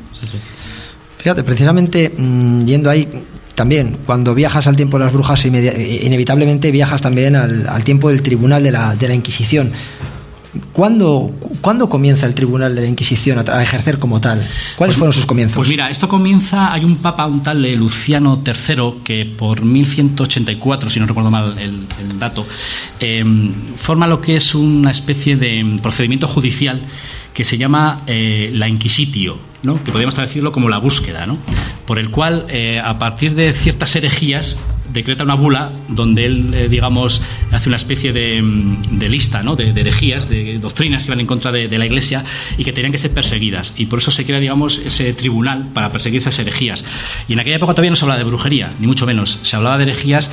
[1.19, 3.07] Fíjate, precisamente mm, yendo ahí,
[3.53, 8.63] también, cuando viajas al tiempo de las brujas, inevitablemente viajas también al, tiempo del tribunal
[8.63, 9.73] de la, de la Inquisición.
[10.73, 14.39] ¿Cuándo, ¿Cuándo, comienza el Tribunal de la Inquisición a, ejercer como tal?
[14.75, 15.57] ¿Cuáles pues fueron sus comienzos?
[15.57, 20.99] Pues mira, esto comienza, hay un papa, un tal Luciano III, que por 1184, si
[20.99, 21.85] no recuerdo mal el,
[22.17, 22.47] dato,
[22.99, 23.23] eh,
[23.77, 26.81] forma lo que es una especie de procedimiento judicial
[27.33, 29.83] que se llama eh, la Inquisitio, ¿no?
[29.83, 31.37] que podríamos traducirlo como la búsqueda, ¿no?
[31.85, 34.55] por el cual, eh, a partir de ciertas herejías,
[34.91, 39.55] decreta una bula donde él, eh, digamos, hace una especie de, mm, lista ¿no?
[39.55, 42.23] de, herejías, de doctrinas que iban en contra de, la Iglesia
[42.57, 43.73] y que tenían que ser perseguidas.
[43.77, 46.83] Y por eso se crea, digamos, ese tribunal para perseguir esas herejías.
[47.27, 49.39] Y en aquella época todavía no se hablaba de brujería, ni mucho menos.
[49.43, 50.29] Se hablaba de herejías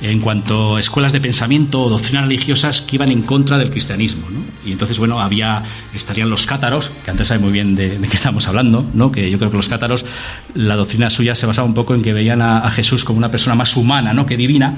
[0.00, 4.26] en cuanto a escuelas de pensamiento o doctrinas religiosas que iban en contra del cristianismo.
[4.64, 5.62] Y entonces, bueno, había,
[5.94, 9.10] estarían los cátaros, que antes sabe muy bien de, qué estamos hablando, ¿no?
[9.10, 10.04] que yo creo que los cátaros,
[10.54, 13.30] la doctrina suya se basaba un poco en que veían a, a Jesús como una
[13.30, 14.26] persona más humana ¿no?
[14.26, 14.74] que divina,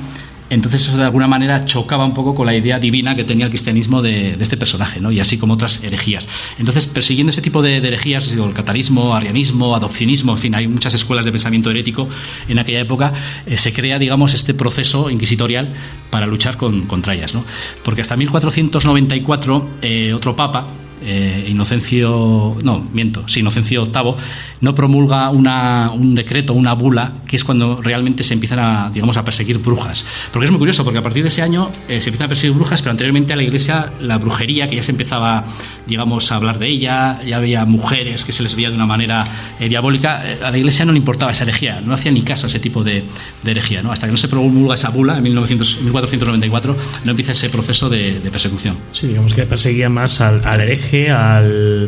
[0.50, 3.50] entonces eso de alguna manera chocaba un poco con la idea divina que tenía el
[3.50, 5.12] cristianismo de, este personaje, ¿no?
[5.12, 6.28] y así como otras herejías.
[6.58, 11.24] Entonces, persiguiendo ese tipo de, herejías, el catarismo, arianismo, adopcionismo, en fin, hay muchas escuelas
[11.24, 12.08] de pensamiento herético
[12.48, 13.12] en aquella época,
[13.46, 15.72] eh, se crea, digamos, este proceso inquisitorial
[16.10, 17.32] para luchar contra ellas.
[17.32, 17.44] ¿no?
[17.84, 20.66] Porque hasta 1494, eh, otro papa,
[21.02, 24.14] eh, Inocencio, no, miento, sí, Inocencio VIII,
[24.60, 29.16] no promulga una, un decreto, una bula, que es cuando realmente se empiezan a, digamos,
[29.16, 30.04] a perseguir brujas.
[30.32, 32.54] Porque es muy curioso, porque a partir de ese año eh, se empiezan a perseguir
[32.54, 35.44] brujas, pero anteriormente a la iglesia la brujería, que ya se empezaba,
[35.86, 39.24] digamos, a hablar de ella, ya había mujeres que se les veía de una manera
[39.58, 42.48] eh, diabólica, a la iglesia no le importaba esa herejía, no hacía ni caso a
[42.48, 43.04] ese tipo de,
[43.44, 43.92] herejía, ¿no?
[43.92, 48.76] Hasta que no se promulga esa bula en 1494, no empieza ese proceso de, persecución.
[48.92, 51.86] Sí, digamos que perseguía más al, al hereje al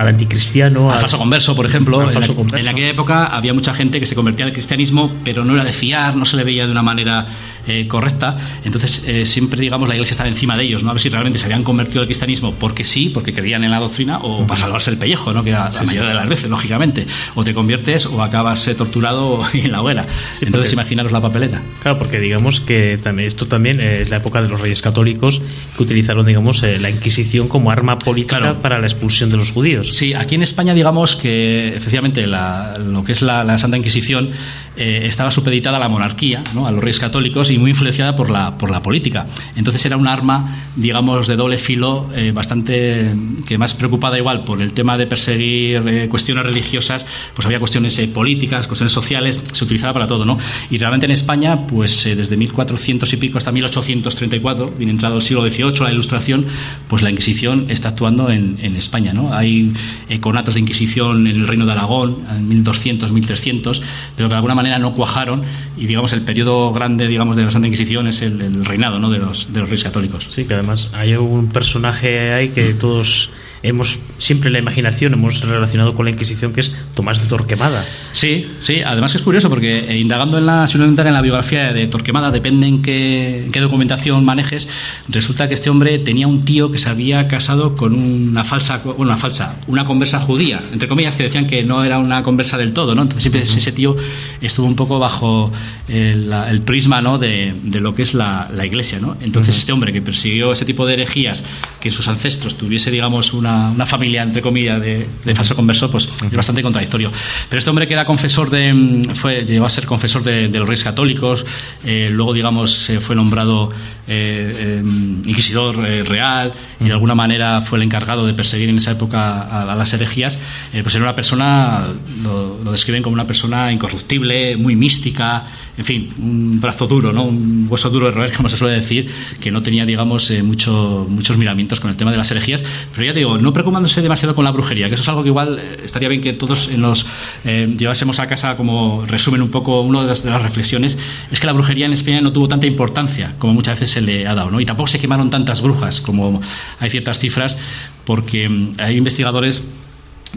[0.00, 0.90] al anticristiano.
[0.90, 2.00] Al falso converso, por ejemplo.
[2.10, 5.74] En, aquella época había mucha gente que se convertía al cristianismo, pero no era de
[5.74, 7.26] fiar, no se le veía de una manera
[7.66, 8.36] eh, correcta.
[8.64, 10.90] Entonces, eh, siempre, digamos, la iglesia estaba encima de ellos, ¿no?
[10.90, 13.78] A ver si realmente se habían convertido al cristianismo porque sí, porque creían en la
[13.78, 15.44] doctrina, o para salvarse el pellejo, ¿no?
[15.44, 17.06] Que era la mayoría de las veces, lógicamente.
[17.34, 20.06] O te conviertes o acabas eh, torturado en la hoguera.
[20.40, 21.60] Entonces, imaginaros la papeleta.
[21.82, 25.42] Claro, porque digamos que también esto también es la época de los reyes católicos
[25.76, 29.89] que utilizaron, digamos, la Inquisición como arma política para la expulsión de los judíos.
[29.90, 34.30] Sí, aquí en España, digamos que efectivamente lo que es la, Santa Inquisición
[34.76, 38.56] eh, estaba supeditada a la monarquía, a los reyes católicos y muy influenciada por la,
[38.56, 39.26] por la política.
[39.56, 43.12] Entonces era un arma, digamos, de doble filo, eh, bastante
[43.46, 47.98] que más preocupada igual por el tema de perseguir eh, cuestiones religiosas, pues había cuestiones
[48.14, 50.38] políticas, cuestiones sociales, se utilizaba para todo, ¿no?
[50.70, 55.44] Y realmente en España, pues desde 1400 y pico hasta 1834, bien entrado el siglo
[55.48, 56.46] XVIII, la Ilustración,
[56.88, 59.34] pues la Inquisición está actuando en, en España, ¿no?
[59.34, 59.69] Hay
[60.08, 63.82] eh, con actos de Inquisición en el Reino de Aragón, en 1200, 1300,
[64.16, 65.42] pero que de alguna manera no cuajaron
[65.76, 69.10] y digamos el periodo grande digamos de la Santa Inquisición es el, reinado ¿no?
[69.10, 70.26] de, los, de los reyes católicos.
[70.30, 73.30] Sí, que además hay un personaje ahí que todos
[73.62, 77.84] hemos siempre en la imaginación hemos relacionado con la Inquisición, que es Tomás de Torquemada.
[78.12, 82.30] Sí, sí, además es curioso porque eh, indagando en la, en la biografía de Torquemada,
[82.30, 84.68] depende en qué, qué, documentación manejes,
[85.08, 89.00] resulta que este hombre tenía un tío que se había casado con una falsa, bueno,
[89.00, 92.72] una falsa, una conversa judía, entre comillas, que decían que no era una conversa del
[92.72, 93.02] todo, ¿no?
[93.02, 93.96] Entonces siempre ese tío
[94.40, 95.52] estuvo un poco bajo
[95.88, 97.18] el, prisma, ¿no?
[97.18, 99.16] De, de, lo que es la, la iglesia, ¿no?
[99.20, 101.42] Entonces este hombre que persiguió ese tipo de herejías,
[101.80, 106.32] que sus ancestros tuviese, digamos, una una, familia, entre comillas, de, falso converso, pues es
[106.32, 107.10] bastante contradictorio.
[107.48, 108.72] Pero este hombre que era confesor de.
[108.72, 111.44] Mm, fue, llegó a ser confesor de, los reyes católicos,
[111.84, 113.70] eh, luego, digamos, se fue nombrado
[114.06, 118.78] eh, em, inquisidor eh, real y de alguna manera fue el encargado de perseguir en
[118.78, 120.38] esa época a, las herejías,
[120.82, 121.86] pues era una persona,
[122.22, 125.44] lo, lo, describen como una persona incorruptible, muy mística,
[125.78, 127.24] en fin, un brazo duro, ¿no?
[127.24, 129.10] un hueso duro de roer, como se suele decir,
[129.40, 132.64] que no tenía, digamos, mucho, muchos miramientos con el tema de las herejías.
[132.92, 135.58] Pero ya digo, no preocupándose demasiado con la brujería, que eso es algo que igual
[135.58, 137.06] eh, estaría bien que todos nos
[137.44, 140.98] eh, llevásemos a casa como resumen un poco, una de las, de las, reflexiones,
[141.30, 144.26] es que la brujería en España no tuvo tanta importancia como muchas veces se le
[144.26, 144.60] ha dado, ¿no?
[144.60, 146.40] Y tampoco se quemaron tantas brujas como
[146.78, 147.56] hay ciertas cifras,
[148.04, 149.62] porque mm, hay investigadores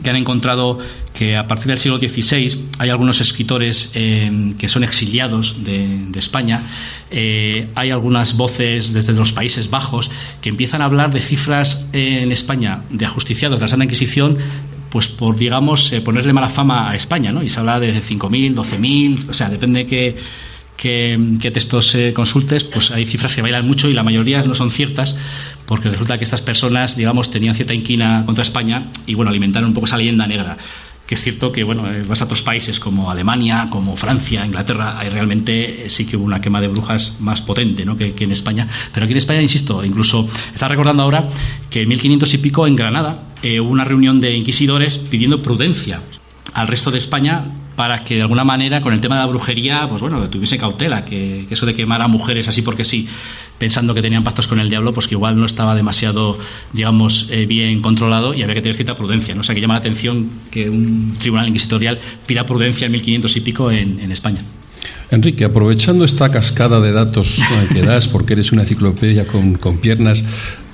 [0.01, 0.79] que han encontrado
[1.13, 6.63] que a partir del siglo XVI hay algunos escritores eh, que son exiliados de, España,
[7.12, 10.10] eh, hay algunas voces desde los Países Bajos
[10.41, 14.38] que empiezan a hablar de cifras en España de ajusticiados de la Santa Inquisición
[14.89, 17.41] pues por, digamos, eh, ponerle mala fama a España, ¿no?
[17.41, 19.88] Y se habla de 5.000, 12.000, o sea, depende
[20.89, 24.72] de qué, textos consultes, pues hay cifras que bailan mucho y la mayoría no son
[24.72, 25.15] ciertas,
[25.65, 29.74] porque resulta que estas personas, digamos, tenían cierta inquina contra España y, bueno, alimentaron un
[29.74, 30.58] poco esa leyenda negra
[31.06, 34.98] que es cierto que, bueno, eh, vas a otros países como Alemania, como Francia, Inglaterra,
[34.98, 37.98] hay realmente sí que hubo una quema de brujas más potente ¿no?
[37.98, 38.67] que, en España.
[38.93, 41.28] Pero aquí en España, insisto, incluso está recordando ahora
[41.69, 46.00] que en 1500 y pico en Granada hubo una reunión de inquisidores pidiendo prudencia
[46.54, 49.88] al resto de España para que de alguna manera con el tema de la brujería,
[49.89, 53.07] pues bueno, tuviese cautela, que, eso de quemar a mujeres así porque sí,
[53.57, 56.38] pensando que tenían pactos con el diablo, pues que igual no estaba demasiado,
[56.71, 59.41] digamos, eh, bien controlado y había que tener cierta prudencia, ¿no?
[59.41, 63.41] O sea, que llama la atención que un tribunal inquisitorial pida prudencia en 1500 y
[63.41, 64.41] pico en, España.
[65.09, 67.39] Enrique, aprovechando esta cascada de datos
[67.71, 70.23] que das, porque eres una enciclopedia con, con piernas,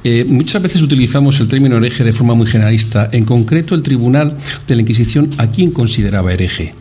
[0.04, 3.10] eh, muchas veces utilizamos el término hereje de forma muy generalista.
[3.12, 6.74] En concreto, el Tribunal de la Inquisición, ¿a quién consideraba hereje?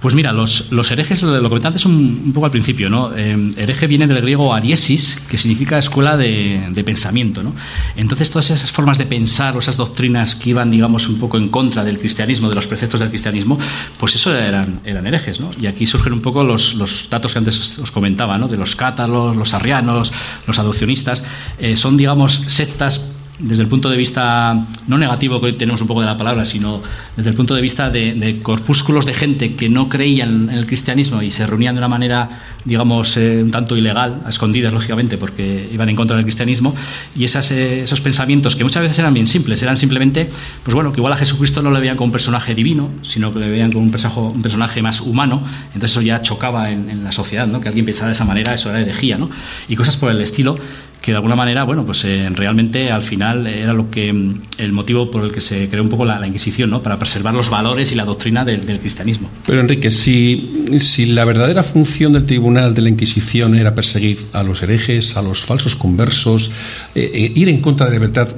[0.00, 3.14] Pues mira, los, los herejes, lo comenté antes un, un poco al principio, ¿no?
[3.14, 7.54] Eh, hereje viene del griego ariesis, que significa escuela de, pensamiento, ¿no?
[7.96, 11.48] Entonces, todas esas formas de pensar o esas doctrinas que iban, digamos, un poco en
[11.48, 13.58] contra del cristianismo, de los preceptos del cristianismo,
[13.98, 15.50] pues eso eran, eran herejes, ¿no?
[15.60, 18.48] Y aquí surgen un poco los, los datos que antes os comentaba, ¿no?
[18.48, 20.12] De los cátalos, los arrianos,
[20.46, 21.22] los adopcionistas.
[21.58, 23.02] Eh, son, digamos, sectas
[23.40, 26.44] desde el punto de vista no negativo que hoy tenemos un poco de la palabra,
[26.44, 26.82] sino
[27.16, 31.22] desde el punto de vista de, corpúsculos de gente que no creían en el cristianismo
[31.22, 32.28] y se reunían de una manera,
[32.64, 36.74] digamos, eh, un tanto ilegal, a escondidas, lógicamente, porque iban en contra del cristianismo,
[37.16, 40.28] y esas, eh, esos pensamientos que muchas veces eran bien simples, eran simplemente,
[40.62, 43.38] pues bueno, que igual a Jesucristo no le veían como un personaje divino, sino que
[43.38, 47.04] le veían como un personaje, un personaje más humano, entonces eso ya chocaba en, en,
[47.04, 47.60] la sociedad, ¿no?
[47.60, 49.30] Que alguien pensara de esa manera, eso era herejía, ¿no?
[49.68, 50.58] Y cosas por el estilo
[51.00, 54.72] que de alguna manera, bueno, pues eh, realmente al final era lo que mm, el
[54.72, 56.82] motivo por el que se creó un poco la, Inquisición, ¿no?
[56.82, 59.30] Para preservar los valores y la doctrina del, cristianismo.
[59.46, 64.42] Pero Enrique, si, si la verdadera función del Tribunal de la Inquisición era perseguir a
[64.42, 66.50] los herejes, a los falsos conversos,
[66.94, 68.28] eh, eh, ir en contra de la libertad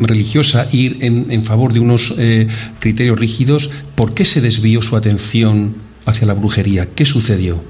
[0.00, 2.14] religiosa, ir en, en, favor de unos
[2.80, 5.74] criterios rígidos, ¿por qué se desvió su atención
[6.06, 6.88] hacia la brujería?
[6.94, 7.62] ¿Qué sucedió?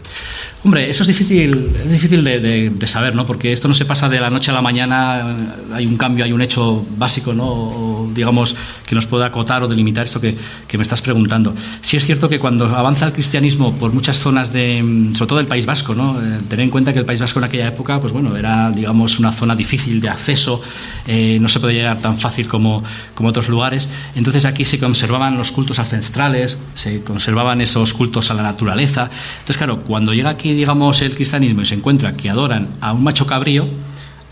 [0.65, 3.27] Hombre, eso es difícil, es difícil de, saber, ¿no?
[3.27, 6.33] Porque esto no se pasa de la noche a la mañana, hay un cambio, hay
[6.33, 7.93] un hecho básico, ¿no?
[8.15, 8.55] digamos,
[8.87, 10.37] que nos pueda acotar o delimitar esto que,
[10.73, 11.55] me estás preguntando.
[11.81, 15.47] Sí es cierto que cuando avanza el cristianismo por muchas zonas de, sobre todo del
[15.47, 16.21] País Vasco, ¿no?
[16.21, 19.19] Eh, tener en cuenta que el País Vasco en aquella época, pues bueno, era, digamos,
[19.19, 20.63] una zona difícil de acceso,
[21.07, 22.83] eh, no se podía llegar tan fácil como,
[23.15, 23.89] como otros lugares.
[24.15, 29.11] Entonces aquí se conservaban los cultos ancestrales, se conservaban esos cultos a la naturaleza.
[29.35, 33.03] Entonces, claro, cuando llega aquí digamos, el cristianismo y se encuentra que adoran a un
[33.03, 33.67] macho cabrío,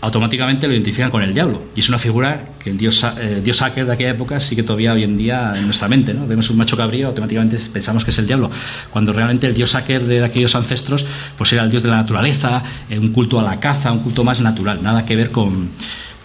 [0.01, 1.63] automáticamente lo identifican con el diablo.
[1.75, 4.63] Y es una figura que el dios, eh, dios Aker de aquella época sí que
[4.63, 6.13] todavía hoy en día en nuestra mente.
[6.13, 6.25] ¿no?
[6.27, 8.49] Vemos un macho cabrío, automáticamente pensamos que es el diablo.
[8.89, 11.05] Cuando realmente el dios Aker de aquellos ancestros
[11.37, 14.23] pues era el dios de la naturaleza, eh, un culto a la caza, un culto
[14.23, 15.69] más natural, nada que ver con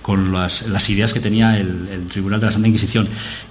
[0.06, 3.08] con las, ideas que tenía el, Tribunal de la Santa Inquisición.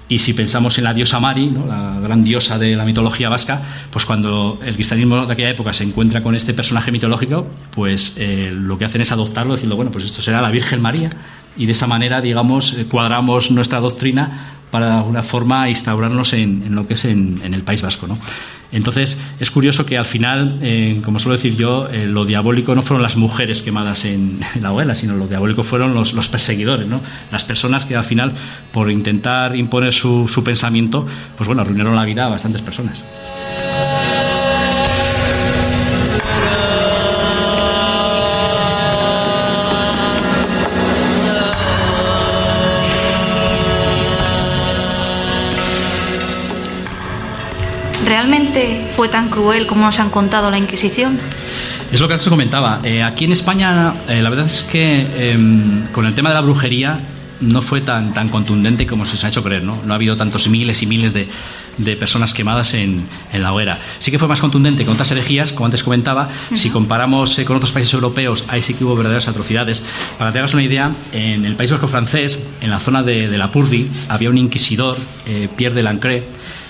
[0.07, 4.05] Y si pensamos en la diosa Mari, la gran diosa de la mitología vasca, pues
[4.05, 8.77] cuando el cristianismo de aquella época se encuentra con este personaje mitológico, pues eh, lo
[8.77, 11.09] que hacen es adoptarlo, diciendo, bueno, pues esto será la Virgen María,
[11.57, 16.75] y de esa manera, digamos, eh, cuadramos nuestra doctrina para de alguna forma instaurarnos en,
[16.75, 18.07] lo que es en, el País Vasco.
[18.07, 18.19] ¿no?
[18.73, 22.81] Entonces, es curioso que al final, eh, como suelo decir yo, eh, lo diabólico no
[22.81, 26.99] fueron las mujeres quemadas en, la hoguera, sino lo diabólico fueron los, los, perseguidores, ¿no?
[27.31, 28.33] Las personas que al final,
[28.73, 31.05] por intentar imponer su, su pensamiento,
[31.37, 33.01] pues bueno, arruinaron la vida a bastantes personas.
[48.15, 51.19] ¿Realmente fue tan cruel como nos han contado la Inquisición?
[51.91, 52.79] Es lo que antes comentaba.
[52.81, 56.39] Eh, aquí en España, eh, la verdad es que em, con el tema de la
[56.39, 56.97] brujería
[57.41, 59.63] no fue tan, tan contundente como se ha hecho creer.
[59.63, 59.81] ¿no?
[59.83, 61.27] no ha habido tantos miles y miles de,
[61.77, 63.79] de personas quemadas en, en, la hoguera.
[63.99, 66.29] Sí que fue más contundente con otras herejías, como antes comentaba.
[66.53, 69.83] Si comparamos eh, con otros países europeos, ahí sí que hubo verdaderas atrocidades.
[70.17, 73.27] Para que te hagas una idea, en el País Vasco francés, en la zona de,
[73.27, 74.95] de la Purdi, había un inquisidor,
[75.57, 76.23] Pierre de Lancret,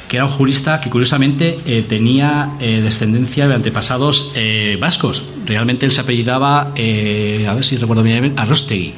[0.08, 5.24] que era un jurista que curiosamente eh, tenía eh, descendencia de antepasados eh, vascos.
[5.46, 8.94] Realmente él se apellidaba, a ver si recuerdo bien, Arrostegui.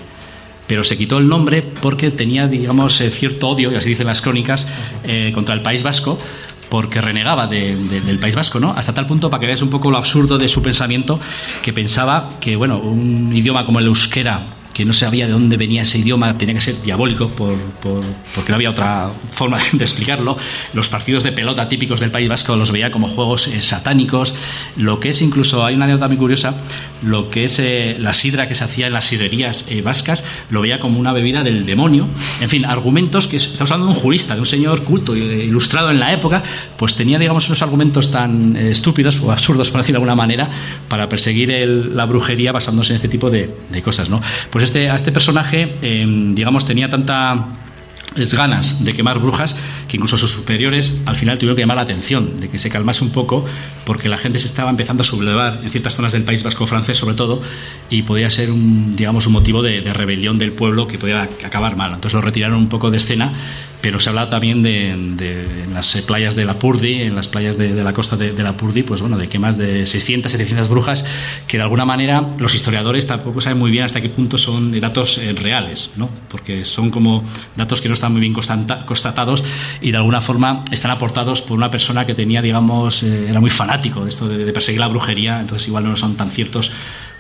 [0.68, 4.68] Pero se quitó el nombre porque tenía, digamos, cierto odio, y así dicen las crónicas,
[5.34, 6.18] contra el País Vasco,
[6.68, 8.72] porque renegaba del País Vasco, ¿no?
[8.72, 11.22] Hasta tal punto, para que veas un poco lo absurdo de su pensamiento,
[11.62, 14.46] que pensaba que, bueno, un idioma como el euskera
[14.78, 17.56] que no sabía de dónde venía ese idioma, tenía que ser diabólico por,
[18.36, 20.38] porque no había otra forma de explicarlo.
[20.76, 24.36] Los partidos de pelota típicos del País Vasco los veía como juegos eh, satánicos.
[24.76, 26.58] Lo que es incluso, hay una anécdota muy curiosa,
[27.02, 30.62] lo que es eh, la sidra que se hacía en las sidrerías eh, vascas, lo
[30.62, 32.08] veía como una bebida del demonio.
[32.40, 36.00] En fin, argumentos que estamos hablando de un jurista, de un señor culto, ilustrado en
[36.00, 36.44] la época,
[36.78, 40.52] pues tenía, digamos, unos argumentos tan estúpidos o absurdos, por decirlo de alguna manera,
[40.88, 44.22] para perseguir la brujería basándose en este tipo de, de cosas, ¿no?
[44.52, 47.48] Pues este, a este personaje, em, digamos, tenía tanta
[48.34, 49.56] ganas de quemar brujas
[49.88, 53.04] que incluso sus superiores al final tuvieron que llamar la atención, de que se calmase
[53.04, 53.46] un poco,
[53.86, 56.98] porque la gente se estaba empezando a sublevar en ciertas zonas del país vasco francés
[56.98, 57.42] sobre todo,
[57.90, 61.76] y podía ser un, digamos, un motivo de, de rebelión del pueblo que podía acabar
[61.76, 61.94] mal.
[61.94, 63.34] Entonces lo retiraron un poco de escena
[63.82, 67.94] pero se habla también de, las playas de la Purdi, en las playas de, la
[67.94, 71.06] costa de, la Purdi, pues bueno, de que más de 600, 700 brujas,
[71.48, 75.18] que de alguna manera los historiadores tampoco saben muy bien hasta qué punto son datos
[75.18, 76.10] eh, reales, ¿no?
[76.30, 77.24] Porque son como
[77.56, 79.44] datos que no están muy bien constatados
[79.82, 83.50] y de alguna forma están aportados por una persona que tenía, digamos, eh, era muy
[83.50, 86.72] fanático de esto de perseguir la brujería, entonces igual no son tan ciertos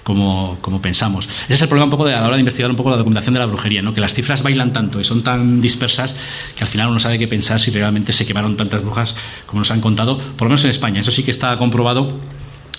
[0.07, 1.25] como, pensamos.
[1.25, 2.97] Ese es el problema un poco de, a la hora de investigar un poco la
[2.97, 3.93] documentación de la brujería, ¿no?
[3.93, 6.15] que las cifras bailan tanto y son tan dispersas
[6.55, 9.71] que al final uno sabe qué pensar si realmente se quemaron tantas brujas como nos
[9.71, 11.01] han contado, por lo menos en España.
[11.01, 12.13] Eso sí que está comprobado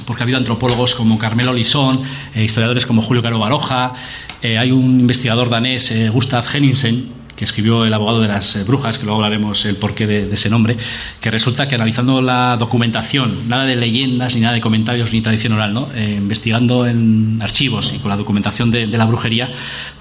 [0.07, 2.01] porque ha habido antropólogos como Carmelo Lisón,
[2.35, 3.93] eh, historiadores como Julio Caro Baroja,
[4.41, 8.65] eh, hay un investigador danés, eh, Gustav Henningsen, que escribió el abogado de las eh,
[8.65, 10.77] brujas, que luego hablaremos el porqué de, ese nombre,
[11.21, 15.53] que resulta que analizando la documentación, nada de leyendas, ni nada de comentarios, ni tradición
[15.53, 15.89] oral, ¿no?
[15.95, 19.51] Eh, investigando en archivos y con la documentación de, la brujería,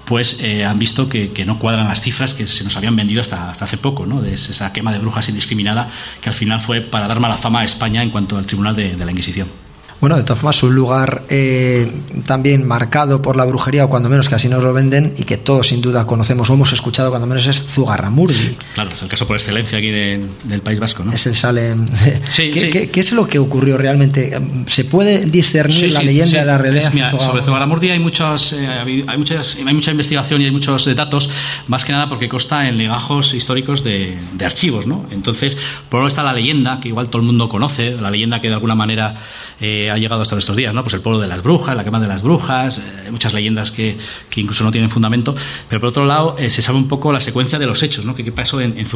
[0.04, 3.50] pues eh, han visto que, no cuadran las cifras que se nos habían vendido hasta,
[3.50, 4.20] hasta hace poco, ¿no?
[4.20, 5.88] de esa quema de brujas indiscriminada,
[6.20, 8.96] que al final fue para dar mala fama a España en cuanto al Tribunal de
[8.96, 9.67] la Inquisición.
[10.00, 11.90] Bueno, de todas formas, un lugar eh,
[12.24, 15.38] también marcado por la brujería, o cuando menos que así nos lo venden, y que
[15.38, 18.56] todos sin duda conocemos o hemos escuchado, cuando menos es Zugarramurdi.
[18.74, 21.12] Claro, es el caso por excelencia aquí del País Vasco, ¿no?
[21.12, 21.88] Es el Salem.
[22.30, 24.38] Sí, ¿Qué, ¿qué, es lo que ocurrió realmente?
[24.66, 26.92] ¿Se puede discernir la leyenda de la realidad?
[27.18, 31.30] sobre Zugarramurdi hay, muchos, eh, hay, muchas, hay mucha investigación y hay muchos datos,
[31.66, 35.06] más que nada porque consta en legajos históricos de, de archivos, ¿no?
[35.10, 35.56] Entonces,
[35.88, 38.54] por lado está la leyenda, que igual todo el mundo conoce, la leyenda que de
[38.54, 39.16] alguna manera.
[39.60, 40.82] Eh, ha llegado hasta estos días, ¿no?
[40.82, 43.96] Pues el pueblo de las brujas, la quema de las brujas, eh, muchas leyendas que,
[44.30, 45.34] que, incluso no tienen fundamento,
[45.68, 48.14] pero por otro lado eh, se sabe un poco la secuencia de los hechos, ¿no?
[48.14, 48.86] Que, pasó en, en.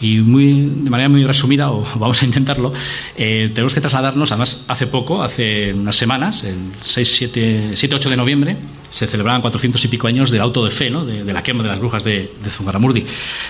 [0.00, 2.72] Y muy, de manera muy resumida, o vamos a intentarlo,
[3.16, 8.10] eh, tenemos que trasladarnos, además hace poco, hace unas semanas, el 6, 7, 7 8
[8.10, 8.56] de noviembre,
[8.90, 11.04] se celebraban 400 y pico años del auto de fe, ¿no?
[11.04, 13.06] de, la quema de las brujas de, de.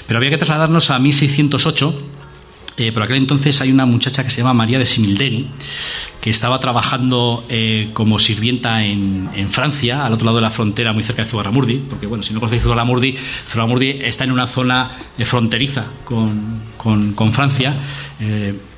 [0.07, 2.20] Pero había que trasladarnos a 1608
[2.81, 5.47] eh, por aquel entonces hay una muchacha que se llama María de Similderi,
[6.19, 11.03] que estaba trabajando eh, como sirvienta en, Francia, al otro lado de la frontera, muy
[11.03, 15.27] cerca de Zugarramurdi, porque bueno, si no conocéis Zugarramurdi, Zugarramurdi está en una zona eh,
[15.27, 17.77] fronteriza con, Francia,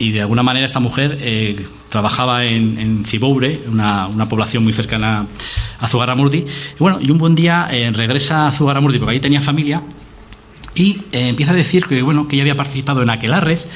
[0.00, 1.16] y de alguna manera esta mujer
[1.88, 5.26] trabajaba en, en Ciboure, una, población muy cercana
[5.78, 9.80] a Zugarramurdi, y bueno, y un buen día regresa a Zugarramurdi, porque ahí tenía familia,
[10.74, 13.68] y eh, empieza a decir que, bueno, que ya había participado en aquelarres,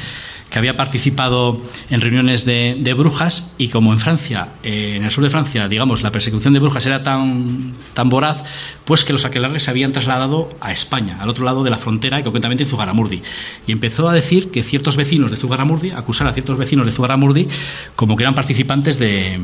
[0.51, 5.25] que había participado en reuniones de, brujas y como en Francia, eh, en el sur
[5.25, 8.45] de Francia, digamos, la persecución de brujas era tan, tan voraz,
[8.85, 12.21] pues que los aquelarres se habían trasladado a España, al otro lado de la frontera,
[12.21, 13.23] y concretamente en Zugaramurdi.
[13.67, 17.49] Y empezó a decir que ciertos vecinos de Zugaramurdi, acusar a ciertos vecinos de Zugaramurdi
[17.97, 19.41] como que eran participantes de,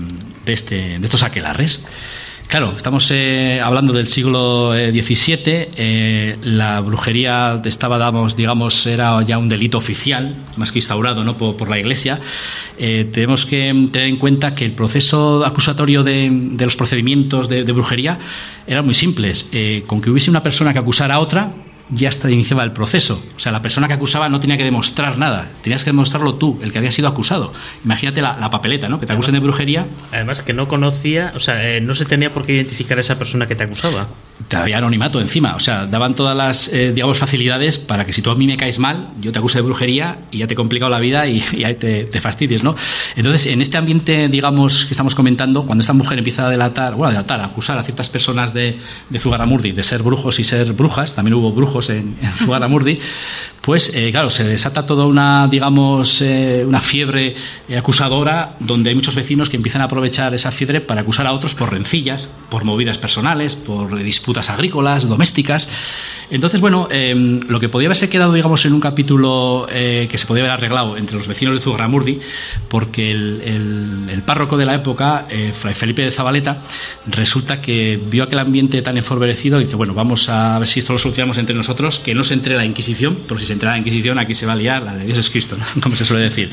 [0.46, 1.80] de, este, de estos aquelarres.
[2.52, 5.36] Claro, estamos eh, hablando del siglo XVII.
[5.46, 11.38] Eh, eh, la brujería estaba, digamos, era ya un delito oficial, más que instaurado ¿no?
[11.38, 12.20] por, la Iglesia.
[12.76, 18.18] tenemos que tener en cuenta que el proceso acusatorio de, los procedimientos de, de, brujería
[18.66, 19.46] era muy simples.
[19.86, 21.52] con que hubiese una persona que acusara a otra,
[21.94, 23.22] ya está iniciaba el proceso.
[23.36, 26.58] O sea, la persona que acusaba no tenía que demostrar nada, tenías que demostrarlo tú,
[26.62, 27.52] el que había sido acusado.
[27.84, 28.98] Imagínate la, papeleta, ¿no?
[28.98, 29.86] Que te acusen de brujería.
[30.12, 33.18] Además, que no conocía, o sea, eh, no se tenía por qué identificar a esa
[33.18, 34.06] persona que te acusaba.
[34.48, 38.22] Te había anonimato encima, o sea, daban todas las, eh, digamos, facilidades para que si
[38.22, 40.56] tú a mí me caes mal, yo te acuse de brujería y ya te he
[40.56, 42.74] complicado la vida y, ahí te, fastidies, ¿no?
[43.14, 47.08] Entonces, en este ambiente, digamos, que estamos comentando, cuando esta mujer empieza a delatar, bueno,
[47.08, 48.78] a delatar, acusar a ciertas personas de,
[49.08, 52.98] de Zugarramurdi de ser brujos y ser brujas, también hubo brujos en, en Zugarramurdi,
[53.62, 57.36] pues eh, claro, se desata toda una, digamos, eh, una fiebre
[57.68, 61.32] eh, acusadora donde hay muchos vecinos que empiezan a aprovechar esa fiebre para acusar a
[61.32, 65.68] otros por rencillas, por movidas personales, por disputas agrícolas, domésticas.
[66.32, 70.26] Entonces, bueno, em, lo que podía haberse quedado, digamos, en un capítulo eh, que se
[70.26, 72.20] podía haber arreglado entre los vecinos de Zugramurdi,
[72.68, 76.62] porque el, párroco de la época, eh, Fray Felipe de Zabaleta,
[77.06, 80.94] resulta que vio aquel ambiente tan enforberecido y dice, bueno, vamos a ver si esto
[80.94, 83.78] lo solucionamos entre nosotros, que no se entre la Inquisición, porque si se entra la
[83.78, 86.50] Inquisición aquí se va a liar, la de Dios es Cristo, como se suele decir.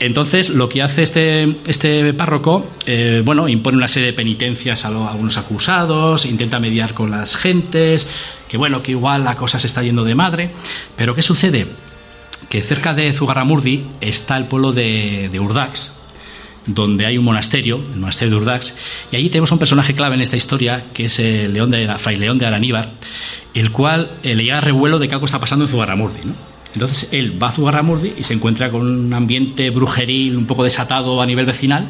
[0.00, 4.88] Entonces, lo que hace este, este párroco, eh, bueno, impone una serie de penitencias a,
[4.88, 8.06] a algunos acusados, intenta mediar con las gentes,
[8.52, 10.50] que bueno, que igual la cosa se está yendo de madre,
[10.94, 11.68] pero ¿qué sucede?
[12.50, 15.90] Que cerca de Zugarramurdi está el pueblo de, Urdax,
[16.66, 18.74] donde hay un monasterio, el monasterio de Urdax,
[19.10, 22.16] y allí tenemos un personaje clave en esta historia, que es el León de, Fray
[22.16, 22.92] León de Araníbar,
[23.54, 26.34] el cual eh, le llega revuelo de que algo está pasando en Zugarramurdi, ¿no?
[26.74, 31.22] Entonces él va a Zugarramurdi y se encuentra con un ambiente brujeril un poco desatado
[31.22, 31.88] a nivel vecinal,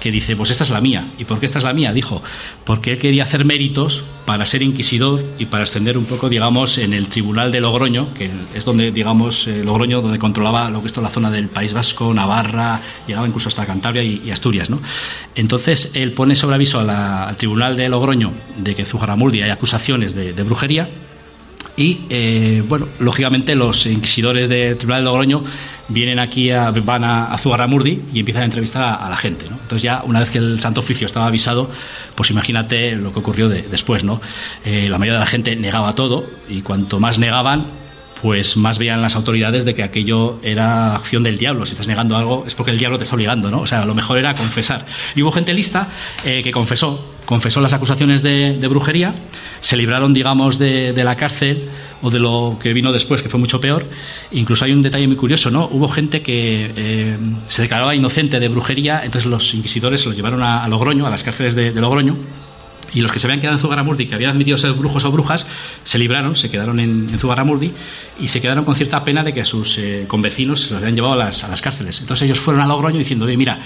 [0.00, 1.08] que dice, pues esta es la mía.
[1.18, 1.92] ¿Y por qué esta es la mía?
[1.92, 2.22] Dijo,
[2.64, 6.92] porque él quería hacer méritos para ser inquisidor y para ascender un poco, digamos, en
[6.92, 10.92] el tribunal de Logroño, que es donde, digamos, eh, Logroño, donde controlaba lo que es
[10.92, 14.80] toda la zona del País Vasco, Navarra, llegaba incluso hasta Cantabria y, Asturias, ¿no?
[15.34, 20.42] Entonces, él pone sobre aviso al tribunal de Logroño de que Zujaramurdi hay acusaciones de
[20.42, 20.88] brujería
[21.78, 25.44] y, eh, bueno, lógicamente los inquisidores del Tribunal de Logroño
[25.86, 29.44] vienen aquí, a, van a, Zugarramurdi y empiezan a entrevistar a, la gente.
[29.48, 29.56] ¿no?
[29.62, 31.70] Entonces ya una vez que el Santo Oficio estaba avisado,
[32.16, 34.02] pues imagínate lo que ocurrió después.
[34.02, 34.20] ¿no?
[34.64, 37.66] Eh, la mayoría de la gente negaba todo y cuanto más negaban,
[38.22, 41.64] pues más veían las autoridades de que aquello era acción del diablo.
[41.64, 43.60] Si estás negando algo es porque el diablo te está obligando, ¿no?
[43.60, 44.84] O sea, lo mejor era confesar.
[45.14, 45.86] Y hubo gente lista
[46.24, 49.14] eh, que confesó, confesó las acusaciones de, brujería,
[49.60, 51.68] se libraron, digamos, de, la cárcel
[52.00, 53.84] o de lo que vino después, que fue mucho peor.
[54.30, 55.68] Incluso hay un detalle muy curioso, ¿no?
[55.70, 57.18] Hubo gente que eh,
[57.48, 61.22] se declaraba inocente de brujería, entonces los inquisidores se los llevaron a, Logroño, a las
[61.22, 62.16] cárceles de Logroño
[62.92, 65.46] y los que se habían quedado en Zugaramurdi, que habían admitido ser brujos o brujas,
[65.84, 67.72] se libraron, se quedaron en, en Zugaramurdi
[68.18, 71.14] y se quedaron con cierta pena de que sus eh, convecinos se los habían llevado
[71.14, 72.00] a las, a las, cárceles.
[72.00, 73.58] Entonces ellos fueron a Logroño diciendo, oye, mira,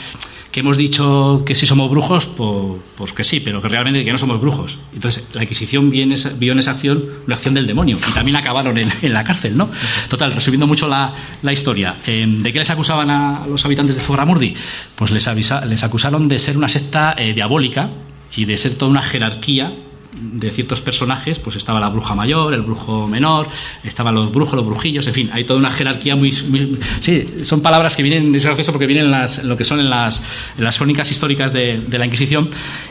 [0.52, 4.12] que hemos dicho que sí somos brujos, pues, pues, que sí, pero que realmente que
[4.12, 4.78] no somos brujos.
[4.92, 8.36] Entonces la Inquisición vio en esa, vio esa acción una acción del demonio y también
[8.36, 9.70] acabaron en, en la cárcel, ¿no?
[10.08, 14.02] Total, resumiendo mucho la, la historia, eh, ¿de qué les acusaban a los habitantes de
[14.02, 14.54] Zugaramurdi?
[14.94, 17.88] Pues les, avisa, les acusaron de ser una secta eh, diabólica
[18.36, 19.72] y de ser toda una jerarquía
[20.20, 23.48] de ciertos personajes, pues estaba la bruja mayor, el brujo menor,
[23.82, 26.32] estaban los brujos, los brujillos, en fin, hay toda una jerarquía muy...
[26.32, 29.90] sí, son palabras que vienen, es gracioso porque vienen en, las, lo que son en
[29.90, 30.22] las,
[30.58, 32.50] en las crónicas históricas de, de, la Inquisición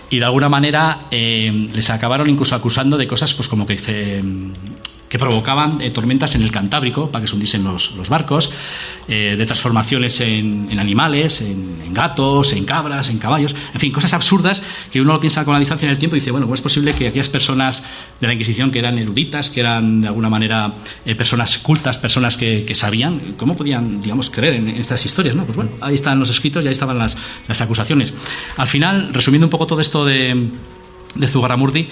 [0.10, 3.78] y de alguna manera eh, les acabaron incluso acusando de cosas pues como que
[5.12, 8.50] que provocaban eh, tormentas en el Cantábrico para que se hundiesen los, barcos,
[9.10, 14.64] eh, de transformaciones en, animales, en, gatos, en cabras, en caballos, en fin, cosas absurdas
[14.90, 16.62] que uno lo piensa con la distancia en el tiempo y dice, bueno, ¿cómo es
[16.62, 17.84] posible que aquellas personas
[18.22, 22.38] de la Inquisición que eran eruditas, que eran de alguna manera eh, personas cultas, personas
[22.38, 25.36] que, sabían, ¿cómo podían, digamos, creer en, estas historias?
[25.36, 25.44] ¿no?
[25.44, 27.18] Pues bueno, ahí están los escritos y ahí estaban las,
[27.50, 28.14] las acusaciones.
[28.56, 30.52] Al final, resumiendo un poco todo esto de
[31.16, 31.90] de Zugaramurdi,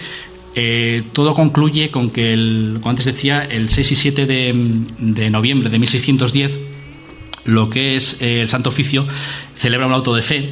[0.61, 5.69] eh, todo concluye con que, el, como antes decía, el 6 y 7 de, noviembre
[5.69, 6.59] de 1610,
[7.45, 9.07] lo que es eh, el Santo Oficio
[9.55, 10.49] celebra un auto de fe.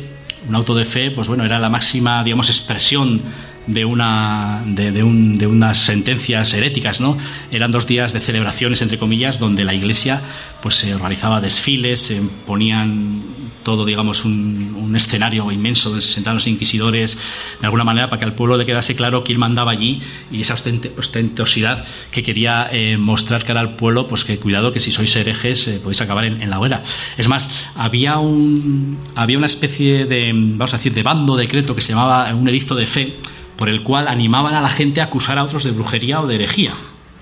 [0.47, 3.21] Un auto de fe, pues bueno, era la máxima, digamos, expresión
[3.65, 7.17] de, una, de, unas sentencias heréticas, ¿no?
[7.51, 10.21] Eran dos días de celebraciones, entre comillas, donde la Iglesia
[10.61, 13.23] pues se organizaba desfiles, se ponían
[13.67, 17.17] todo, digamos, un, escenario inmenso donde se sentaban los inquisidores,
[17.59, 19.99] de alguna manera, para que al pueblo le quedase claro quién mandaba allí
[20.31, 24.89] y esa ostentosidad que quería eh, mostrar cara al pueblo, pues que cuidado que si
[24.89, 26.81] sois herejes eh, podéis acabar en, la hoguera.
[27.17, 31.81] Es más, había, un, había una especie de, vamos a decir, de bando decreto que
[31.81, 33.15] se llamaba un edicto de fe,
[33.57, 36.35] por el cual animaban a la gente a acusar a otros de brujería o de
[36.35, 36.71] herejía.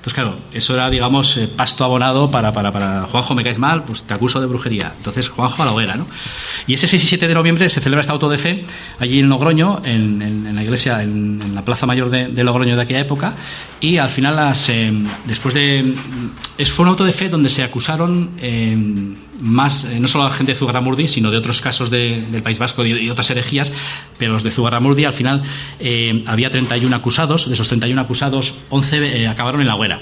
[0.05, 3.85] Entonces, claro, eso era, digamos, eh, pasto abonado para, para, para, Juanjo, me caes mal,
[3.85, 4.93] pues te acuso de brujería.
[4.95, 6.05] Entonces, Juanjo a la hoguera, ¿no?
[6.67, 8.65] Y ese 6 y 7 de noviembre se celebra este auto de fe
[8.99, 13.33] allí en Logroño, en, la iglesia, en, la plaza mayor de, Logroño de aquella época.
[13.81, 14.93] Y al final, las, eh,
[15.25, 15.95] después de.
[16.55, 18.29] Es, fue un auto de fe donde se acusaron.
[19.39, 22.57] Más, eh, no solo a la gente de Zugarramurdi, sino de otros casos del País
[22.59, 23.71] Vasco y, otras herejías,
[24.17, 25.43] pero los de Zugarramurdi al final
[25.79, 30.01] eh, había 31 acusados, de esos 31 acusados, 11 eh, acabaron en la hoguera.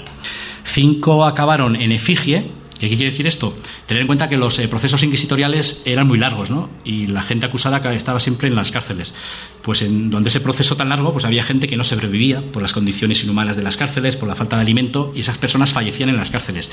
[0.64, 2.50] Cinco acabaron en efigie,
[2.88, 3.56] ¿Qué quiere decir esto?
[3.86, 6.70] Tener en cuenta que los procesos inquisitoriales eran muy largos, ¿no?
[6.84, 9.14] Y la gente acusada estaba siempre en las cárceles.
[9.62, 12.72] Pues en donde ese proceso tan largo, pues había gente que no sobrevivía por las
[12.72, 16.16] condiciones inhumanas de las cárceles, por la falta de alimento, y esas personas fallecían en
[16.16, 16.70] las cárceles.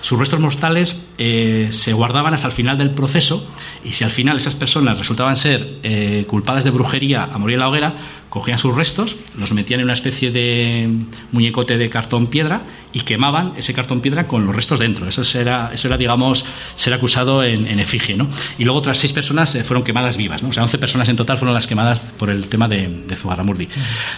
[0.00, 3.46] Sus restos mortales eh, se guardaban hasta el final del proceso
[3.84, 7.60] y si al final esas personas resultaban ser eh, culpadas de brujería a morir en
[7.60, 7.94] la hoguera,
[8.34, 10.90] cogían sus restos, los metían en una especie de
[11.30, 12.62] muñecote de cartón piedra
[12.92, 15.06] y quemaban ese cartón piedra con los restos dentro.
[15.06, 18.16] Eso era, eso era digamos, ser acusado en, efigie.
[18.16, 18.26] ¿no?
[18.58, 20.42] Y luego otras seis personas eh, fueron quemadas vivas.
[20.42, 20.48] ¿no?
[20.48, 23.68] O sea, 11 personas en total fueron las quemadas por el tema de, de Zugarramurdi.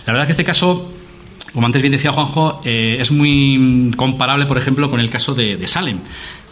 [0.07, 0.91] La verdad que este caso
[1.53, 5.59] como antes bien decía Juanjo, eh, es muy comparable, por ejemplo, con el caso de,
[5.59, 5.99] de, Salem,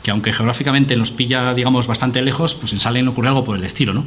[0.02, 3.64] que aunque geográficamente nos pilla, digamos, bastante lejos, pues en Salem ocurre algo por el
[3.64, 4.04] estilo, ¿no?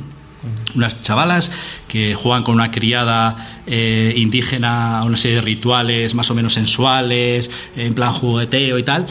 [0.76, 1.52] Unas chavalas
[1.88, 6.54] que juegan con una criada eh, indígena a una serie de rituales más o menos
[6.54, 9.08] sensuales, en plan jugueteo y tal,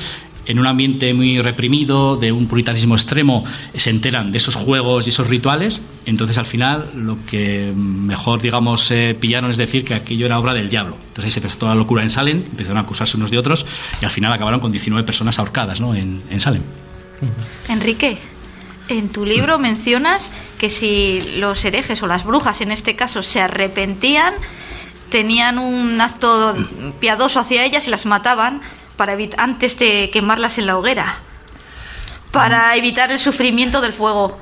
[0.47, 5.11] en un ambiente muy reprimido, de un puritanismo extremo, se enteran de esos juegos y
[5.11, 10.27] esos rituales, entonces al final lo que mejor, digamos, eh, pillaron es decir que aquello
[10.27, 10.97] era obra del diablo.
[11.09, 13.67] Entonces ahí se empezó toda la locura en Salem, empezaron a acusarse unos de otros
[14.01, 15.95] y al final acabaron con 19 personas ahorcadas ¿no?
[15.95, 16.63] en, en Salem.
[17.69, 18.19] Enrique,
[18.89, 23.41] en tu libro mencionas que si los herejes o las brujas en este caso se
[23.41, 24.35] arrepentían,
[25.11, 26.55] tenían un acto
[27.01, 28.63] piadoso hacia ellas y las mataban
[28.97, 31.21] para antes de quemarlas en la hoguera,
[32.31, 34.39] para evitar el sufrimiento del fuego.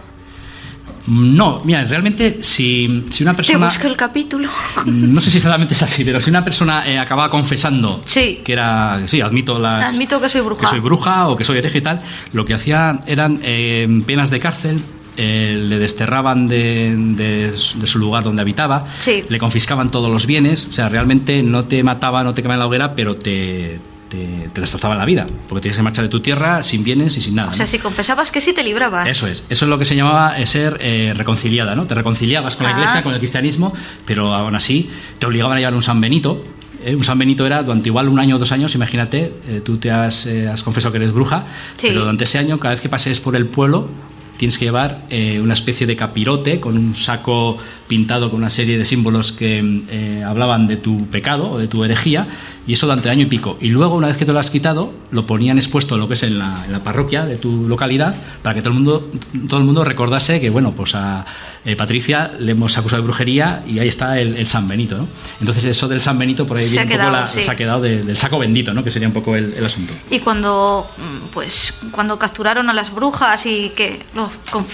[1.07, 3.69] No, mira, realmente si, si una persona...
[3.69, 4.49] Te el capítulo.
[4.87, 8.41] No sé si exactamente es así, pero si una persona eh, acababa confesando sí.
[8.43, 9.03] que era...
[9.07, 9.95] Sí, admito las...
[9.95, 10.63] Admito que soy bruja.
[10.63, 12.01] Que soy bruja o que soy hereje y tal,
[12.33, 14.81] lo que hacía eran eh, penas de cárcel,
[15.17, 19.25] eh, le desterraban de, de, de, su lugar donde habitaba, sí.
[19.29, 22.67] le confiscaban todos los bienes, o sea, realmente no te mataban, no te quemaban la
[22.67, 23.79] hoguera, pero te,
[24.15, 27.21] te, te, destrozaban la vida, porque tienes que marchar de tu tierra sin bienes y
[27.23, 27.51] sin nada.
[27.51, 27.71] O sea, ¿no?
[27.71, 29.07] si confesabas que sí te librabas.
[29.09, 31.87] Eso es, eso es lo que se llamaba ser eh, reconciliada, ¿no?
[31.87, 32.79] Te reconciliabas con la Ah.
[32.79, 33.73] iglesia, con el cristianismo,
[34.05, 36.45] pero aún así te obligaban a llevar un San Benito.
[36.85, 36.95] ¿eh?
[36.95, 39.91] Un San Benito era durante igual un año o dos años, imagínate, eh, tú te
[39.91, 41.47] has, eh, has confesado que eres bruja,
[41.77, 41.87] Sí.
[41.89, 43.89] pero durante ese año, cada vez que pases por el pueblo,
[44.37, 48.79] tienes que llevar eh, una especie de capirote con un saco pintado con una serie
[48.79, 52.27] de símbolos que eh, hablaban de tu pecado o de tu herejía,
[52.67, 53.59] y eso durante año y pico.
[53.61, 56.23] Y luego, una vez que te lo has quitado, lo ponían expuesto lo que es
[56.23, 59.11] en la, parroquia de tu localidad, para que todo el mundo,
[59.49, 61.25] todo el mundo recordase que, bueno, pues a
[61.65, 65.09] eh, Patricia le hemos acusado de brujería y ahí está el, el San Benito, ¿no?
[65.41, 67.43] Entonces, eso del San Benito, por ahí Se viene ha un poco la, sí.
[67.43, 68.85] se ha quedado de- del saco bendito, ¿no?
[68.85, 69.95] Que sería un poco el, el asunto.
[70.11, 74.29] Y cuando mm, pues cuando capturaron a las brujas y que los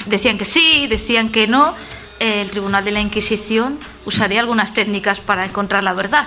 [0.07, 1.75] decían que sí, decían que no,
[2.19, 6.27] el Tribunal de la Inquisición usaría algunas técnicas para encontrar la verdad.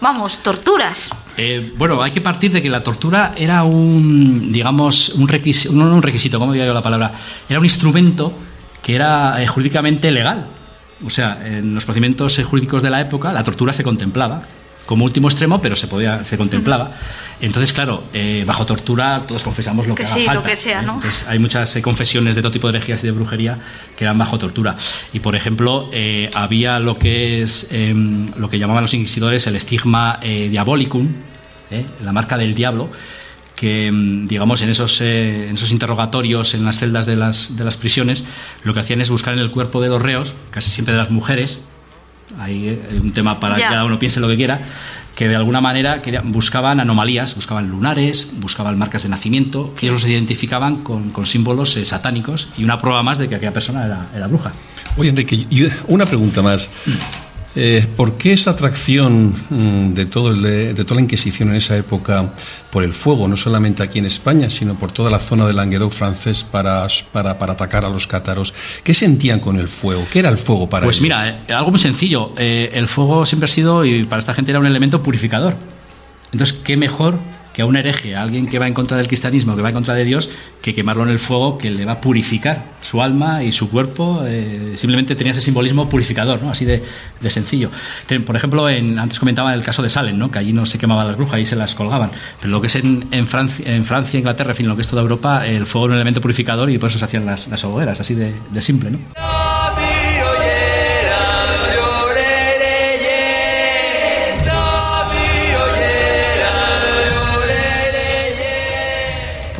[0.00, 1.10] Vamos, torturas.
[1.36, 5.84] Eh, bueno, hay que partir de que la tortura era un, digamos, un requisito, no
[5.94, 7.12] un requisito, ¿cómo diría yo la palabra?
[7.48, 8.32] Era un instrumento
[8.84, 10.46] que era eh, jurídicamente legal.
[11.04, 14.44] O sea, en los procedimientos eh, jurídicos de la época, la tortura se contemplaba
[14.86, 16.92] como último extremo, pero se podía, se contemplaba.
[17.40, 20.40] Entonces, claro, eh, bajo tortura todos confesamos lo que, Que haga sí, falta.
[20.40, 20.86] lo que sea, ¿eh?
[20.86, 20.94] ¿no?
[20.94, 23.58] Entonces, hay muchas eh, confesiones de todo tipo de herejías y de brujería
[23.96, 24.76] que eran bajo tortura.
[25.12, 25.90] Y, por ejemplo,
[26.34, 27.94] había lo que es eh,
[28.36, 31.08] lo que llamaban los inquisidores el estigma diabolicum,
[31.70, 31.86] ¿eh?
[32.02, 32.90] la marca del diablo,
[33.56, 37.64] que mm, digamos en esos, eh, en esos interrogatorios en las celdas de las, de
[37.64, 38.24] las prisiones
[38.62, 41.10] lo que hacían es buscar en el cuerpo de los reos, casi siempre de las
[41.10, 41.60] mujeres,
[42.38, 44.60] hay eh, un tema para que cada uno piense lo que quiera,
[45.14, 50.10] que de alguna manera buscaban anomalías, buscaban lunares, buscaban marcas de nacimiento, y ellos los
[50.10, 54.08] identificaban con, con símbolos eh, satánicos y una prueba más de que aquella persona era,
[54.14, 54.52] era bruja.
[54.96, 55.46] Oye, Enrique,
[55.88, 56.70] una pregunta más.
[57.56, 61.76] Eh, ¿Por qué esa atracción mm, de, todo el de, toda la Inquisición en esa
[61.76, 62.32] época
[62.70, 65.92] por el fuego, no solamente aquí en España, sino por toda la zona del Languedoc
[65.92, 68.52] francés para, para, para atacar a los cátaros?
[68.82, 70.04] ¿Qué sentían con el fuego?
[70.12, 71.02] ¿Qué era el fuego para Pues ellos?
[71.02, 72.32] mira, eh, algo muy sencillo.
[72.36, 75.56] Eh, el fuego siempre ha sido, y para esta gente era un elemento purificador.
[76.32, 77.18] Entonces, ¿qué mejor
[77.54, 79.74] que a un hereje, a alguien que va en contra del cristianismo, que va en
[79.74, 80.28] contra de Dios,
[80.60, 84.24] que quemarlo en el fuego que le va a purificar su alma y su cuerpo?
[84.26, 86.50] eh, simplemente tenía ese simbolismo purificador, ¿no?
[86.50, 86.82] Así de,
[87.28, 87.70] sencillo.
[88.26, 90.30] Por ejemplo, en, antes comentaba el caso de Salem, ¿no?
[90.30, 92.10] Que allí no se quemaban las brujas, ahí se las colgaban.
[92.40, 95.02] Pero lo que es en, Francia, en Francia, Inglaterra, en fin, lo que es toda
[95.02, 98.00] Europa, el fuego era un elemento purificador y por eso se hacían las, las hogueras,
[98.00, 99.33] así de, de simple, ¿no?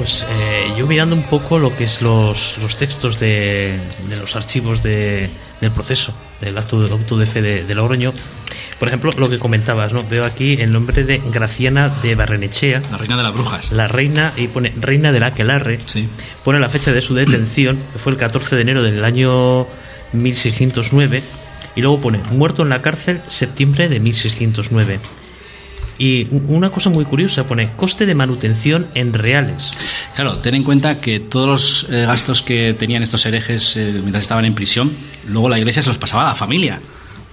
[0.04, 4.36] Pues eh, yo mirando un poco lo que es los, los textos de, de los
[4.36, 5.30] archivos de-
[5.62, 8.12] del proceso, del acto del auto de fe de, de Logroño,
[8.78, 10.04] por ejemplo, lo que comentabas, ¿no?
[10.06, 13.72] Veo aquí el nombre de Graciana de Barrenechea, La reina de las brujas.
[13.72, 16.06] la reina, y pone reina del Aquelarre, Sí.
[16.44, 19.66] pone la fecha de su detención, que fue el 14 de enero del año
[20.12, 21.22] 1609,
[21.76, 25.00] y luego pone muerto en la cárcel septiembre de 1609.
[25.98, 29.72] Y una cosa muy curiosa, pone coste de manutención en reales.
[30.14, 34.22] Claro, ten en cuenta que todos los eh, gastos que tenían estos herejes eh, mientras
[34.22, 34.92] estaban en prisión,
[35.28, 36.80] luego la iglesia se los pasaba a la familia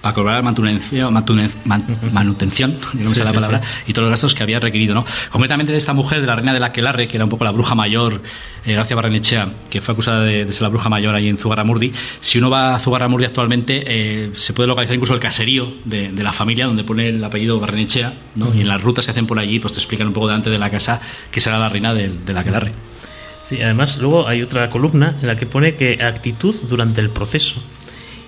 [0.02, 1.14] para cobrar manutención,
[2.12, 4.94] manutención no sé la palabra, y todos los gastos que había requerido.
[4.94, 5.06] ¿no?
[5.30, 7.52] Concretamente de esta mujer, de la reina de la Quelarre, que era un poco la
[7.52, 8.20] bruja mayor,
[8.66, 11.92] eh, Gracia Barrenechea, que fue acusada de, ser la bruja mayor ahí en Zugarramurdi.
[12.20, 16.32] Si uno va a Zugarramurdi actualmente, eh, se puede localizar incluso el caserío de, la
[16.32, 18.54] familia, donde pone el apellido Barrenechea, ¿no?
[18.54, 20.58] y en las rutas que hacen por allí, pues te explican un poco delante de
[20.58, 21.00] la casa
[21.30, 22.72] que será la reina de, de la Quelarre.
[23.44, 27.62] Sí, además luego hay otra columna en la que pone que actitud durante el proceso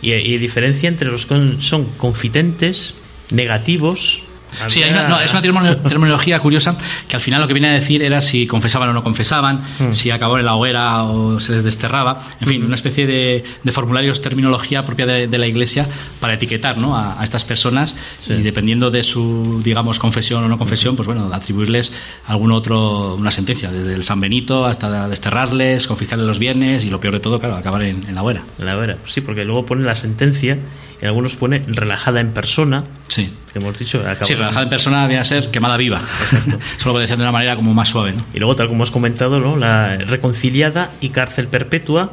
[0.04, 2.94] y, diferencia entre los que son confidentes,
[3.30, 4.22] negativos,
[4.66, 5.42] Sí, es una
[5.82, 6.76] terminología curiosa
[7.08, 9.92] que al final lo que viene a decir era si confesaban o no confesaban, mm.
[9.92, 12.22] si acabó en la hoguera o se les desterraba.
[12.40, 15.86] En fin, una especie de, formularios, terminología propia de, la Iglesia
[16.20, 16.96] para etiquetar ¿no?
[16.96, 17.96] a, estas personas
[18.28, 21.92] y dependiendo de su, digamos, confesión o no confesión, pues bueno, atribuirles
[22.26, 27.00] algún otro, una sentencia, desde el San Benito hasta desterrarles, confiscarles los bienes y lo
[27.00, 28.42] peor de todo, claro, acabar en, la hoguera.
[28.58, 30.58] En la hoguera, sí, porque luego pone la sentencia
[31.00, 32.84] y algunos pone relajada en persona.
[33.08, 33.32] Sí.
[33.52, 34.02] Que hemos dicho.
[34.22, 36.00] Sí, relajada en persona viene a ser quemada viva.
[36.78, 38.12] Solo lo decir de una manera como más suave.
[38.12, 38.24] ¿no?
[38.32, 39.56] Y luego, tal como has comentado, ¿no?
[39.56, 42.12] la reconciliada y cárcel perpetua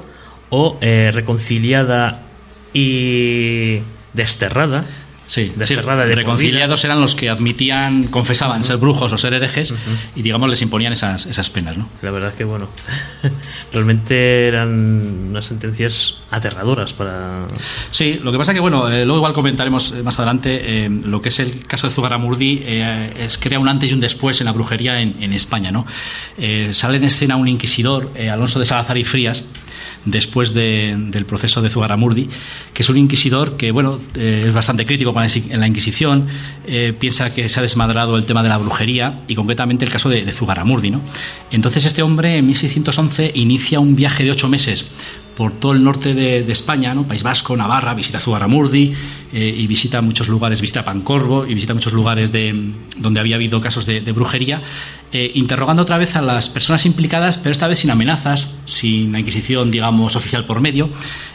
[0.50, 2.22] o eh, reconciliada
[2.74, 3.80] y
[4.14, 4.84] desterrada
[5.32, 9.74] Sí, de reconciliados eran los que admitían, confesaban ser brujos o ser herejes
[10.14, 11.88] y, digamos, les imponían esas, esas penas, ¿no?
[12.02, 12.68] La verdad que, bueno,
[13.72, 17.48] realmente eran unas sentencias aterradoras para...
[17.92, 21.22] Sí, lo que pasa que, bueno, eh, luego igual comentaremos eh, más adelante eh, lo
[21.22, 24.52] que es el caso de Zugaramurdi, es crea un antes y un después en la
[24.52, 25.88] brujería en, en España, ¿no?
[26.74, 29.46] sale en escena un inquisidor, Alonso de Salazar y Frías,
[30.06, 32.30] después del proceso de Zugaramurdi,
[32.74, 36.28] que es un inquisidor que bueno eh, es bastante crítico con la Inquisición,
[36.68, 40.10] eh, piensa que se ha desmadrado el tema de la brujería y concretamente el caso
[40.10, 40.92] de, de Zugaramurdi.
[40.92, 41.02] ¿no?
[41.52, 44.86] Entonces este hombre en 1611 inicia un viaje de ocho meses
[45.36, 47.04] por todo el norte de, España, ¿no?
[47.04, 48.94] País Vasco, Navarra, visita Zugarramurdi
[49.34, 53.62] eh, y visita muchos lugares, visita Pancorvo y visita muchos lugares de, donde había habido
[53.62, 54.62] casos de, brujería,
[55.12, 59.20] eh, interrogando otra vez a las personas implicadas, pero esta vez sin amenazas, sin la
[59.20, 60.90] Inquisición, digamos, oficial por medio,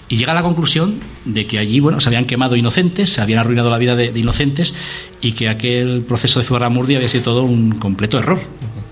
[0.08, 3.40] y llega a la conclusión de que allí, bueno, se habían quemado inocentes, se habían
[3.40, 4.74] arruinado la vida de, inocentes
[5.20, 8.40] y que aquel proceso de Zugarramurdi había sido todo un completo error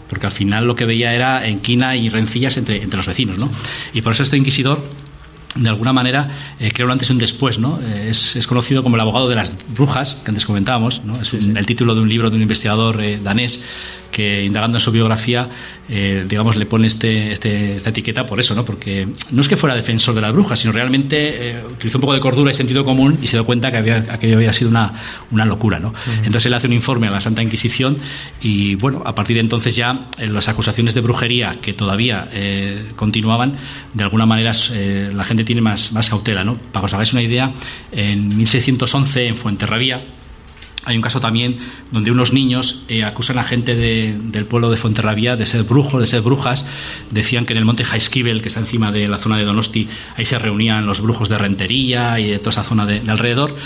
[0.09, 3.51] porque al final lo que veía era enquina y rencillas entre, entre los vecinos, ¿no?
[3.93, 4.83] Y por eso este inquisidor
[5.55, 6.29] de alguna manera
[6.59, 7.79] eh, crea un antes y un después, ¿no?
[7.81, 11.21] Eh, es, es, conocido como el abogado de las brujas, que antes comentábamos, ¿no?
[11.21, 13.61] Es el título de un libro de un investigador eh, danés
[14.15, 15.49] que indagando en su biografía,
[15.89, 18.65] eh, digamos, le pone este, este, esta etiqueta por eso, ¿no?
[18.65, 22.15] Porque no es que fuera defensor de las brujas, sino realmente eh, utilizó un poco
[22.15, 24.93] de cordura y sentido común y se dio cuenta que había, aquello había sido una,
[25.33, 25.93] una locura, ¿no?
[26.19, 27.97] Entonces él hace un informe a la Santa Inquisición
[28.41, 32.29] y, bueno, a partir de entonces ya eh, las acusaciones de brujería que todavía
[32.95, 33.57] continuaban,
[33.95, 34.53] de alguna manera
[35.13, 36.55] la gente tiene más, más cautela, ¿no?
[36.55, 37.53] Para que os hagáis una idea,
[37.91, 40.03] en 1611 en Fuenterrabía,
[40.85, 41.57] hay un caso también
[41.91, 46.07] donde unos niños eh, acusan a gente del pueblo de Fuenterrabía de ser brujos, de
[46.07, 46.65] ser brujas.
[47.11, 50.25] Decían que en el monte Jaisquivel, que está encima de la zona de Donosti, ahí
[50.25, 53.57] se reunían los brujos de Rentería y de toda esa zona de alrededor.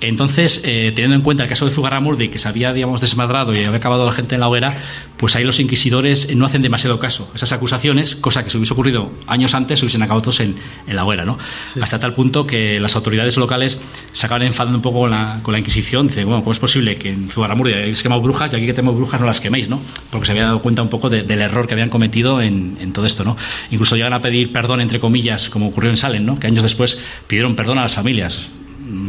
[0.00, 3.64] Entonces, eh, teniendo en cuenta el caso de Zugarramurdi, que se había, digamos, desmadrado y
[3.64, 4.78] había acabado la gente en la hoguera,
[5.16, 9.10] pues ahí los inquisidores no hacen demasiado caso esas acusaciones, cosa que si hubiese ocurrido
[9.26, 11.38] años antes, se hubiesen acabado todos en, la hoguera, ¿no?
[11.80, 13.78] Hasta tal punto que las autoridades locales
[14.12, 16.06] se acaban enfadando un poco con la, con la Inquisición.
[16.06, 18.96] Dicen, bueno, ¿cómo es posible que en Zugarramurdi hayáis quemado brujas y aquí que tenemos
[18.96, 19.80] brujas no las queméis, ¿no?
[20.10, 23.04] Porque se había dado cuenta un poco del error que habían cometido en, en, todo
[23.04, 23.36] esto, ¿no?
[23.70, 26.38] Incluso llegan a pedir perdón, entre comillas, como ocurrió en Salem, ¿no?
[26.38, 28.48] Que años después pidieron perdón a las familias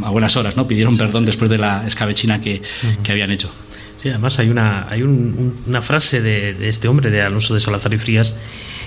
[0.04, 0.68] a buenas horas, ¿no?
[0.68, 2.62] Pidieron perdón después de la escabechina que,
[3.10, 3.52] habían hecho.
[3.98, 8.00] Sí, además hay una, hay una frase de, este hombre, de Alonso de Salazar y
[8.00, 8.36] Frías,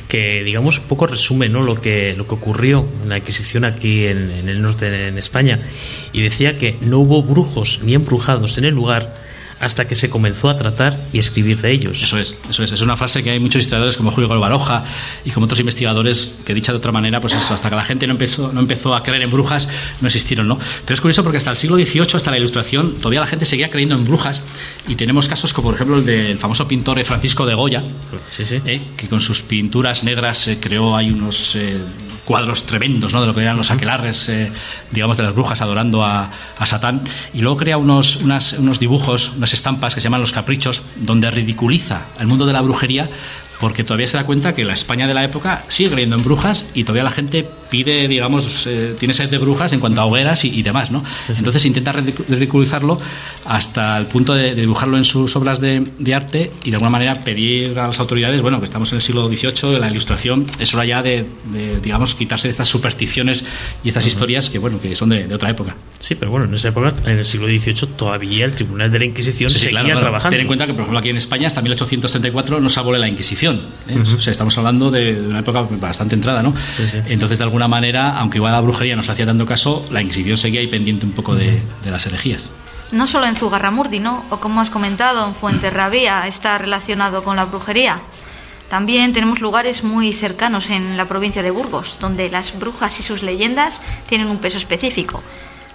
[0.08, 1.62] que digamos un poco resume ¿no?
[1.62, 5.60] lo, que, lo que ocurrió en la Inquisición aquí en, en el norte, en España.
[6.12, 9.14] Y decía que no hubo brujos ni embrujados en el lugar
[9.60, 12.02] hasta que se comenzó a tratar y escribir de ellos.
[12.02, 12.72] Eso es, eso es.
[12.72, 14.84] Es una frase que hay muchos historiadores como Julio Baroja
[15.24, 18.06] y como otros investigadores que, dicha de otra manera, pues eso, hasta que la gente
[18.06, 19.68] no empezó, no empezó a creer en brujas,
[20.00, 20.58] no existieron, ¿no?
[20.84, 23.70] Pero es curioso porque hasta el siglo XVIII, hasta la Ilustración, todavía la gente seguía
[23.70, 24.42] creyendo en brujas
[24.88, 27.82] y tenemos casos como, por ejemplo, el del famoso pintor Francisco de Goya,
[28.66, 28.82] ¿eh?
[28.96, 31.78] que con sus pinturas negras eh, creó hay unos eh,
[32.24, 33.20] cuadros tremendos ¿no?
[33.20, 34.30] de lo que eran los aquelarres,
[34.90, 37.02] digamos, de las brujas adorando a, a Satán,
[37.32, 42.06] y luego crea unos, unos dibujos, unas estampas que se llaman Los Caprichos, donde ridiculiza
[42.18, 43.08] al mundo de la brujería
[43.64, 46.66] porque todavía se da cuenta que la España de la época sigue creyendo en brujas
[46.74, 50.44] y todavía la gente pide, digamos, eh, tiene sed de brujas en cuanto a hogueras
[50.44, 51.02] y, demás, ¿no?
[51.30, 53.00] Entonces intenta ridiculizarlo
[53.46, 57.78] hasta el punto de, dibujarlo en sus obras de, arte y de alguna manera pedir
[57.78, 61.02] a las autoridades, bueno, que estamos en el siglo XVIII, la ilustración es hora ya
[61.02, 61.24] de,
[61.82, 63.44] digamos, quitarse de estas supersticiones
[63.82, 65.74] y estas historias que, bueno, que son de, otra época.
[66.00, 69.04] Sí, pero bueno, en esa época, en el siglo XVIII, todavía el Tribunal de la
[69.06, 70.28] Inquisición seguía trabajando.
[70.28, 73.08] Ten en cuenta que, por ejemplo, aquí en España hasta 1834 no se abole la
[73.08, 73.53] Inquisición.
[73.88, 73.98] ¿Eh?
[73.98, 76.52] O sea, estamos hablando de, una época bastante entrada, ¿no?
[77.06, 80.36] Entonces, de alguna manera, aunque igual la brujería no se hacía dando caso, la Inquisición
[80.36, 82.48] seguía ahí pendiente un poco de, las herejías.
[82.92, 84.24] No solo en Zugarramurdi, ¿no?
[84.30, 88.00] O como has comentado, en Fuenterrabía está relacionado con la brujería.
[88.68, 93.22] También tenemos lugares muy cercanos en la provincia de Burgos, donde las brujas y sus
[93.22, 95.22] leyendas tienen un peso específico,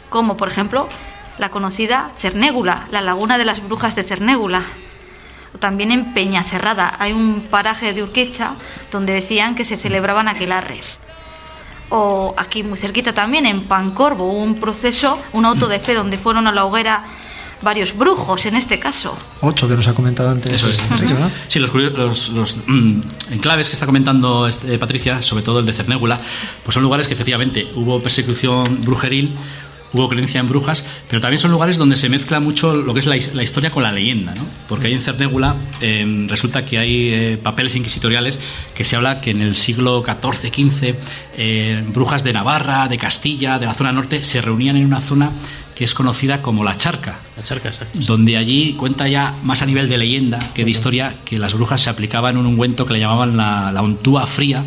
[0.09, 0.89] como por ejemplo
[1.37, 4.63] la conocida Cernégula, la laguna de las brujas de Cernégula.
[5.53, 8.55] O también en Peñacerrada hay un paraje de Urquiza
[8.91, 10.99] donde decían que se celebraban aquelarres.
[11.89, 16.45] O aquí muy cerquita también en Pancorbo un proceso, un auto de fe donde fueron
[16.47, 17.05] a la hoguera
[17.61, 19.17] varios brujos en este caso.
[19.41, 20.79] Ocho que nos ha comentado antes.
[21.47, 21.73] Sí, los,
[22.29, 26.21] los, mm, enclaves que está comentando este, Patricia, sobre todo el de Cernégula,
[26.63, 29.35] pues son lugares que efectivamente hubo persecución brujeril,
[29.93, 33.05] hubo creencia en brujas, pero también son lugares donde se mezcla mucho lo que es
[33.05, 34.45] la, historia con la leyenda, ¿no?
[34.67, 38.39] Porque ahí en Cernégula em, resulta que hay eh, papeles inquisitoriales
[38.75, 40.95] que se habla que en el siglo XIV, XV,
[41.37, 45.31] eh, brujas de Navarra, de Castilla, de la zona norte, se reunían en una zona
[45.79, 47.19] que es conocida como la charca.
[47.37, 47.97] La charca, exacto.
[48.01, 51.79] Donde allí cuenta ya más a nivel de leyenda que de historia que las brujas
[51.79, 54.65] se aplicaban un ungüento que le llamaban la, la untúa fría,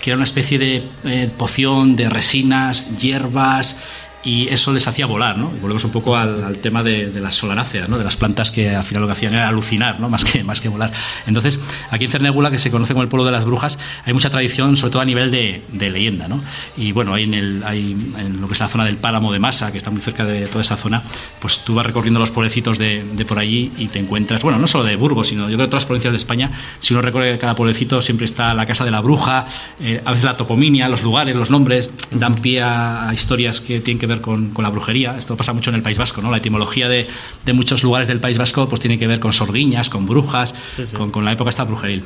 [0.00, 3.76] que era una especie de eh, poción de resinas, hierbas,
[4.22, 5.52] y eso les hacía volar, ¿no?
[5.56, 7.96] Y volvemos un poco al, tema de, las solanáceas, ¿no?
[7.96, 10.08] De las plantas que al final lo que hacían era alucinar, ¿no?
[10.10, 10.92] Más que, más que volar.
[11.26, 11.58] Entonces,
[11.90, 14.76] aquí en Cernégula, que se conoce como el pueblo de las brujas, hay mucha tradición,
[14.76, 16.42] sobre todo a nivel de, leyenda, ¿no?
[16.76, 19.72] Y bueno, hay en, el, en lo que es la zona del Páramo de Masa,
[19.72, 21.02] que está muy cerca de toda esa zona,
[21.40, 24.84] pues tú vas recorriendo los pueblecitos de, por allí y te encuentras, bueno, no solo
[24.84, 26.50] de Burgos, sino yo creo de todas las provincias de España,
[26.80, 29.46] si uno recorre cada pueblecito siempre está la casa de la bruja,
[29.80, 33.98] eh, a veces la topominia, los lugares, los nombres, dan pie a historias que tienen
[33.98, 35.16] que ver con, la brujería.
[35.16, 36.30] Esto pasa mucho en el País Vasco, ¿no?
[36.30, 37.08] La etimología de,
[37.44, 40.54] de muchos lugares del País Vasco pues tiene que ver con sorguiñas, con brujas,
[40.94, 42.04] Con, con, la época esta brujeril.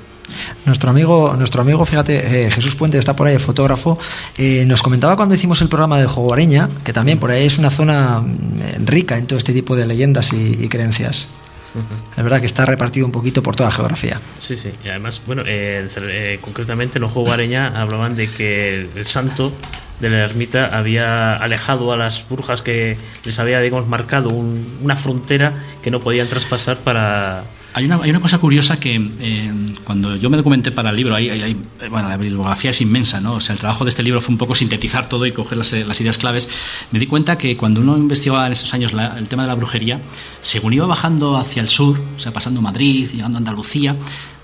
[0.66, 3.98] Nuestro amigo, nuestro amigo fíjate, eh, Jesús Puente está por ahí, el fotógrafo,
[4.38, 7.70] eh, nos comentaba cuando hicimos el programa de Joguareña, que también por ahí es una
[7.70, 11.28] zona mm, rica en todo este tipo de leyendas y, creencias.
[12.16, 14.20] Es verdad que está repartido un poquito por toda la geografía.
[14.38, 14.70] Sí, sí.
[14.84, 19.52] Y además, bueno, eh, concretamente en los Juegos hablaban de que el santo
[20.00, 25.54] de la ermita había alejado a las brujas que les había, digamos, marcado una frontera
[25.82, 27.44] que no podían traspasar para...
[27.76, 31.16] Hay una, hay una cosa curiosa que eh, cuando yo me documenté para el libro,
[31.16, 31.56] hay, hay,
[31.90, 33.34] bueno, la bibliografía es inmensa, ¿no?
[33.34, 35.72] O sea, el trabajo de este libro fue un poco sintetizar todo y coger las,
[35.72, 36.48] las ideas claves.
[36.92, 40.00] Me di cuenta que cuando uno investigaba en esos años el tema de la brujería,
[40.40, 43.96] según iba bajando hacia el sur, o sea, pasando Madrid, llegando a Andalucía,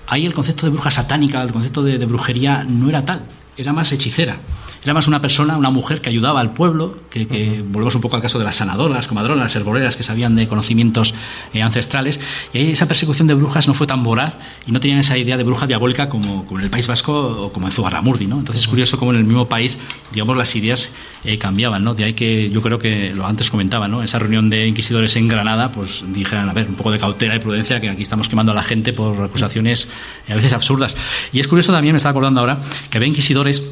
[0.07, 3.23] ahí el concepto de bruja satánica, el concepto de brujería no era tal,
[3.55, 4.39] era más hechicera.
[4.83, 8.21] Era más una persona, una mujer que ayudaba al pueblo, que, volvemos un poco al
[8.21, 11.13] caso de las sanadoras, las comadronas, las herboreras que sabían de conocimientos
[11.53, 12.19] eh, ancestrales.
[12.51, 15.43] Y esa persecución de brujas no fue tan voraz y no tenían esa idea de
[15.43, 18.25] bruja diabólica como, como en el País Vasco o como en Zugarramurdi.
[18.25, 18.39] ¿no?
[18.39, 19.77] Entonces es curioso cómo en el mismo país,
[20.11, 20.91] digamos, las ideas
[21.23, 21.83] eh, cambiaban.
[21.83, 21.93] ¿no?
[21.93, 24.01] De ahí que yo creo que lo antes comentaba, ¿no?
[24.01, 27.39] esa reunión de inquisidores en Granada, pues dijeran, a ver, un poco de cautela y
[27.39, 29.89] prudencia, que aquí estamos quemando a la gente por acusaciones
[30.27, 30.97] eh, a veces absurdas.
[31.31, 32.59] Y es curioso también, me estaba acordando ahora,
[32.89, 33.63] que había inquisidores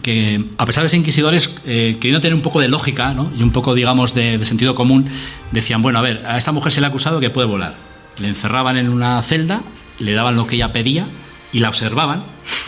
[0.00, 3.50] que a pesar de ser inquisidores, eh, queriendo tener un poco de lógica y un
[3.50, 5.08] poco, digamos, de, sentido común,
[5.50, 7.74] decían, bueno, a ver, a esta mujer se le ha acusado que puede volar.
[8.18, 9.62] Le encerraban en una celda,
[9.98, 11.06] le daban lo que ella pedía
[11.52, 12.24] y la observaban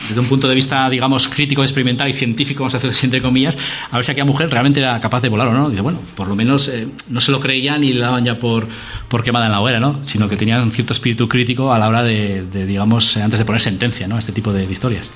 [0.08, 3.56] desde un punto de vista, digamos, crítico, experimental y científico, vamos a hacer entre comillas,
[3.90, 5.70] a ver si aquella mujer realmente era capaz de volar o no.
[5.70, 8.68] Dice, bueno, por lo menos eh, no se lo creían y le daban ya por,
[9.08, 10.00] por quemada en la hoguera, ¿no?
[10.02, 13.60] Sino que tenían un cierto espíritu crítico a la hora de, digamos, antes de poner
[13.60, 14.18] sentencia, ¿no?
[14.18, 15.10] Este tipo de historias.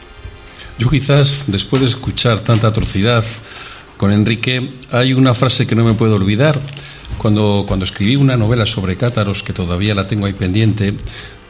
[0.79, 3.25] Yo quizás, después de escuchar tanta atrocidad
[3.97, 6.61] con Enrique, hay una frase que no me puedo olvidar.
[7.19, 10.95] Cuando, cuando escribí una novela sobre cátaros, que todavía la tengo ahí pendiente,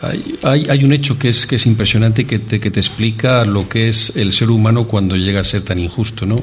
[0.01, 3.69] hay, hay, un hecho que es, que es impresionante que te, que te explica lo
[3.69, 6.25] que es el ser humano cuando llega a ser tan injusto.
[6.25, 6.37] ¿no?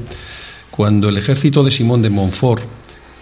[0.70, 2.64] Cuando el ejército de Simón de Montfort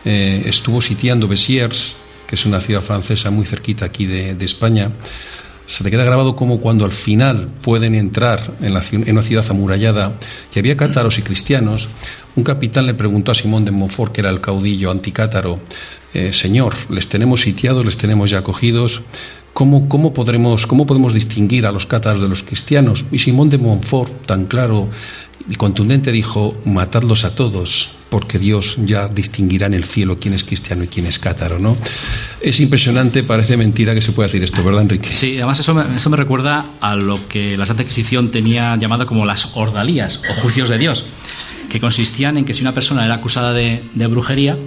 [0.03, 1.95] eh, estuvo sitiando Besiers,
[2.27, 4.91] que es una ciudad francesa muy cerquita aquí de, de España,
[5.65, 8.73] se te queda grabado como cuando al final pueden entrar en,
[9.11, 10.13] una ciudad amurallada
[10.53, 11.89] y había cátaros y cristianos,
[12.35, 15.59] un capitán le preguntó a Simón de Montfort, que era el caudillo anticátaro,
[16.13, 19.03] eh, Señor, les tenemos sitiados, les tenemos ya acogidos,
[19.53, 23.05] ¿Cómo, cómo, podremos, ¿Cómo podemos distinguir a los cátaros de los cristianos?
[23.11, 24.89] Y Simón de Montfort, tan claro
[25.49, 30.43] y contundente, dijo, matadlos a todos, porque Dios ya distinguirá en el cielo quién es
[30.43, 31.59] cristiano y quién es cátaro.
[31.59, 31.77] ¿no?
[32.41, 35.09] Es impresionante, parece mentira que se pueda decir esto, ¿verdad, Enrique?
[35.09, 39.05] Sí, además eso me, eso me recuerda a lo que la Santa Inquisición tenía llamado
[39.05, 41.05] como las ordalías o juicios de Dios,
[41.69, 44.57] que consistían en que si una persona era acusada de, brujería,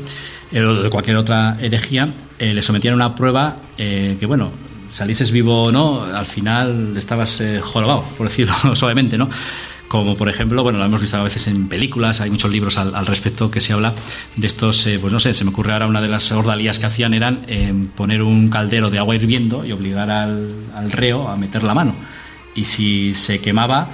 [0.52, 4.50] eh, o de cualquier otra herejía, eh, le sometían a una prueba eh, que, bueno,
[4.92, 9.28] salieses vivo o no, al final estabas jorobado, por decirlo suavemente, ¿no?
[9.88, 13.06] Como por ejemplo, bueno, lo hemos visto a veces en películas, hay muchos libros al,
[13.06, 13.94] respecto que se habla
[14.34, 16.86] de estos, eh, pues no sé, se me ocurre ahora una de las ordalías que
[16.86, 21.36] hacían eran eh, poner un caldero de agua hirviendo y obligar al, al reo a
[21.36, 21.94] meter la mano.
[22.56, 23.88] Y si se quemaba,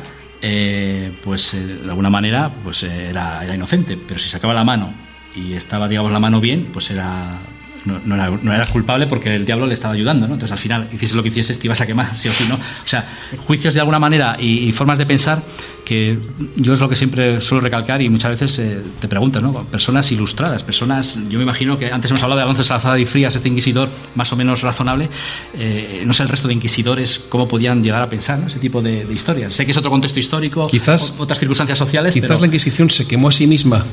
[0.45, 4.65] eh, pues eh, de alguna manera pues eh, era, era inocente, pero si sacaba la
[4.65, 4.93] mano
[5.37, 7.39] y estaba, digamos, la mano bien, pues era
[7.85, 10.35] no, no, era, no, era, culpable porque el diablo le estaba ayudando, ¿no?
[10.35, 12.55] Entonces al final, hiciese lo que hicieses, te ibas a quemar, sí o sí, ¿no?
[12.55, 13.07] O sea,
[13.47, 15.43] juicios de alguna manera y, y formas de pensar
[15.85, 16.19] que
[16.57, 19.53] yo es lo que siempre suelo recalcar y muchas veces eh, te preguntas, ¿no?
[19.65, 23.35] Personas ilustradas, personas, yo me imagino que antes hemos hablado de Alonso Salazar y Frías,
[23.35, 25.09] este inquisidor más o menos razonable,
[25.55, 28.47] eh, no sé el resto de inquisidores cómo podían llegar a pensar ¿no?
[28.47, 29.55] ese tipo de, de, historias.
[29.55, 32.15] Sé que es otro contexto histórico, quizás, otras circunstancias sociales.
[32.15, 32.41] Quizás pero...
[32.41, 33.85] la Inquisición se quemó a sí misma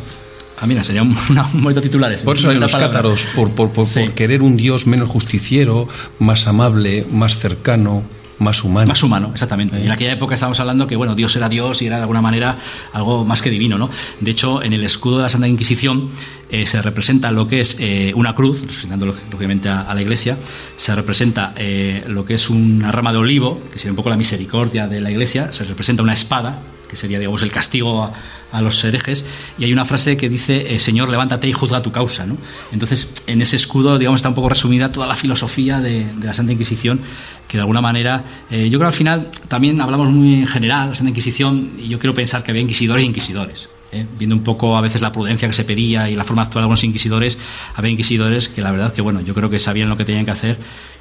[0.59, 1.15] Ah, mira, sería un,
[1.53, 2.23] bonito titulares.
[2.23, 4.01] Por eso hay los cátaros, por, por, por, sí.
[4.01, 5.87] por, querer un Dios menos justiciero,
[6.19, 8.03] más amable, más cercano,
[8.39, 8.87] más humano.
[8.87, 9.77] Más humano, exactamente.
[9.77, 9.85] Eh.
[9.85, 12.57] En aquella época estábamos hablando que, bueno, Dios era Dios y era de alguna manera
[12.93, 13.89] algo más que divino, ¿no?
[14.19, 16.09] De hecho, en el escudo de la Santa Inquisición
[16.49, 20.37] eh, se representa lo que es eh, una cruz, representando lógicamente a, a, la iglesia,
[20.77, 24.17] se representa eh, lo que es una rama de olivo, que sería un poco la
[24.17, 28.11] misericordia de la iglesia, se representa una espada, que sería, digamos, el castigo
[28.51, 29.23] a, los herejes,
[29.59, 32.25] y hay una frase que dice, eh, Señor, levántate y juzga tu causa.
[32.25, 32.35] ¿no?
[32.71, 36.53] Entonces, en ese escudo, digamos, está un poco resumida toda la filosofía de, la Santa
[36.53, 36.99] Inquisición,
[37.47, 40.95] que de alguna manera, eh, yo creo al final también hablamos muy en general, la
[40.95, 43.69] Santa Inquisición, y yo quiero pensar que había inquisidores e inquisidores.
[43.91, 44.05] ¿eh?
[44.17, 46.65] viendo un poco a veces la prudencia que se pedía y la forma actual de
[46.65, 47.37] algunos inquisidores,
[47.75, 50.31] había inquisidores que la verdad que, bueno, yo creo que sabían lo que tenían que
[50.31, 50.57] hacer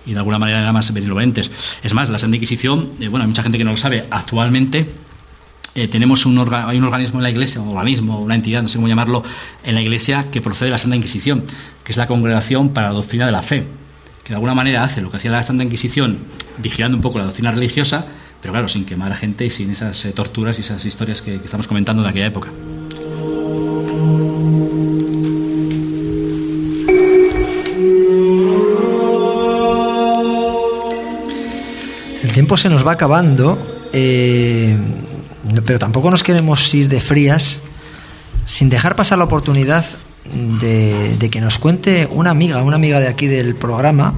[0.06, 1.50] y de alguna manera eran más benevolentes.
[1.82, 4.88] Es más, la Santa Inquisición, bueno, hay mucha gente que no lo sabe, actualmente
[5.74, 8.76] eh, tenemos un hay un organismo en la Iglesia, un organismo, una entidad, no sé
[8.76, 9.22] cómo llamarlo,
[9.62, 11.44] en la Iglesia que procede de la Santa Inquisición,
[11.84, 13.64] que es la Congregación para la Doctrina de la Fe,
[14.24, 16.18] que de alguna manera hace lo que hacía la Santa Inquisición,
[16.58, 18.06] vigilando un poco la doctrina religiosa,
[18.40, 21.36] pero claro, sin quemar a gente y sin esas eh, torturas y esas historias que,
[21.36, 22.50] estamos comentando de aquella época.
[32.22, 33.58] El tiempo se nos va acabando.
[33.92, 34.76] Eh,
[35.64, 37.60] pero tampoco nos queremos ir de frías
[38.46, 39.84] sin dejar pasar la oportunidad
[40.60, 44.14] de, de que nos cuente una amiga, una amiga de aquí del programa,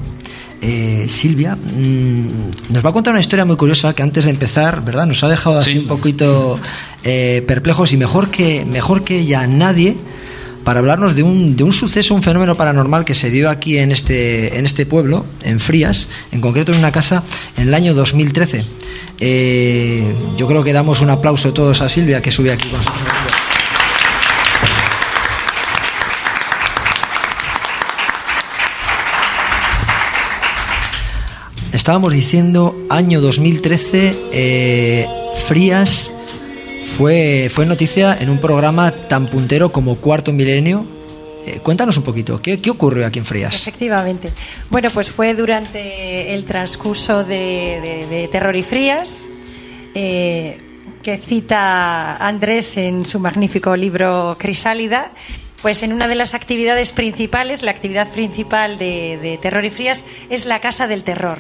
[0.63, 2.29] eh, Silvia, mmm,
[2.69, 5.07] nos va a contar una historia muy curiosa que antes de empezar, ¿verdad?
[5.07, 6.59] Nos ha dejado así sí, un poquito
[7.03, 9.97] eh, perplejos y mejor que, mejor que ya nadie
[10.65, 13.93] para hablarnos de un, de un suceso, un fenómeno paranormal que se dio aquí en
[13.93, 17.23] este, en este pueblo, en Frías, en concreto en una casa
[17.57, 18.65] en el año 2013.
[19.19, 23.05] Eh, yo creo que damos un aplauso todos a Silvia que sube aquí con nosotros.
[31.73, 35.07] Estábamos diciendo año 2013, eh,
[35.47, 36.13] Frías
[37.01, 40.85] fue, fue noticia en un programa tan puntero como Cuarto Milenio.
[41.47, 43.55] Eh, cuéntanos un poquito, ¿qué, ¿qué, ocurrió aquí en Frías?
[43.55, 44.31] Efectivamente.
[44.69, 49.27] Bueno, pues fue durante el transcurso de, Terror y Frías,
[49.95, 50.59] eh,
[51.03, 55.11] que cita Andrés en su magnífico libro Crisálida.
[55.63, 60.05] Pues en una de las actividades principales, la actividad principal de, de Terror y Frías
[60.29, 61.39] es la Casa del Terror.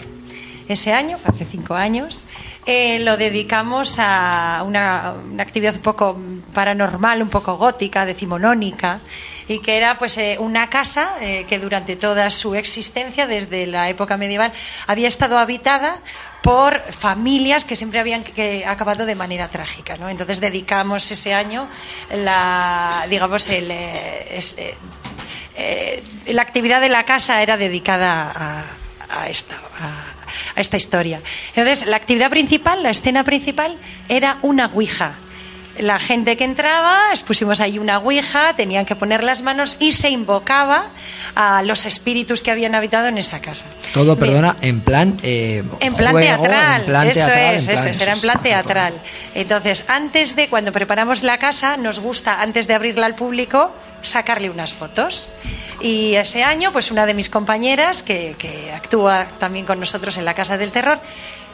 [0.70, 2.26] Ese año, hace cinco años,
[2.64, 6.16] eh, lo dedicamos a una, actividad un poco
[6.54, 9.00] paranormal, un poco gótica, decimonónica,
[9.48, 13.88] y que era pues eh, una casa eh, que durante toda su existencia, desde la
[13.88, 14.52] época medieval,
[14.86, 15.96] había estado habitada
[16.40, 19.96] por familias que siempre habían que, acabado de manera trágica.
[20.08, 21.68] Entonces dedicamos ese año
[22.14, 23.74] la, digamos, el,
[26.28, 28.64] la actividad de la casa era dedicada a,
[29.08, 29.56] a esta.
[29.80, 30.19] A,
[30.56, 31.20] a esta historia.
[31.54, 33.76] Entonces, la actividad principal, la escena principal,
[34.08, 35.14] era una ouija.
[35.78, 40.10] la gente que entraba, pusimos ahí una ouija, tenían que poner las manos y se
[40.10, 40.90] invocaba
[41.34, 43.64] a los espíritus que habían habitado en esa casa.
[43.94, 45.16] Todo, perdona, en plan...
[45.22, 48.94] Eh, en plan teatral, eso es, eso es, era en plan teatral.
[49.34, 53.72] Entonces, antes de, cuando preparamos la casa, nos gusta, antes de abrirla al público,
[54.02, 55.28] sacarle unas fotos.
[55.80, 58.34] Y ese año, pues una de mis compañeras, que,
[58.74, 61.00] actúa también con nosotros en la Casa del Terror,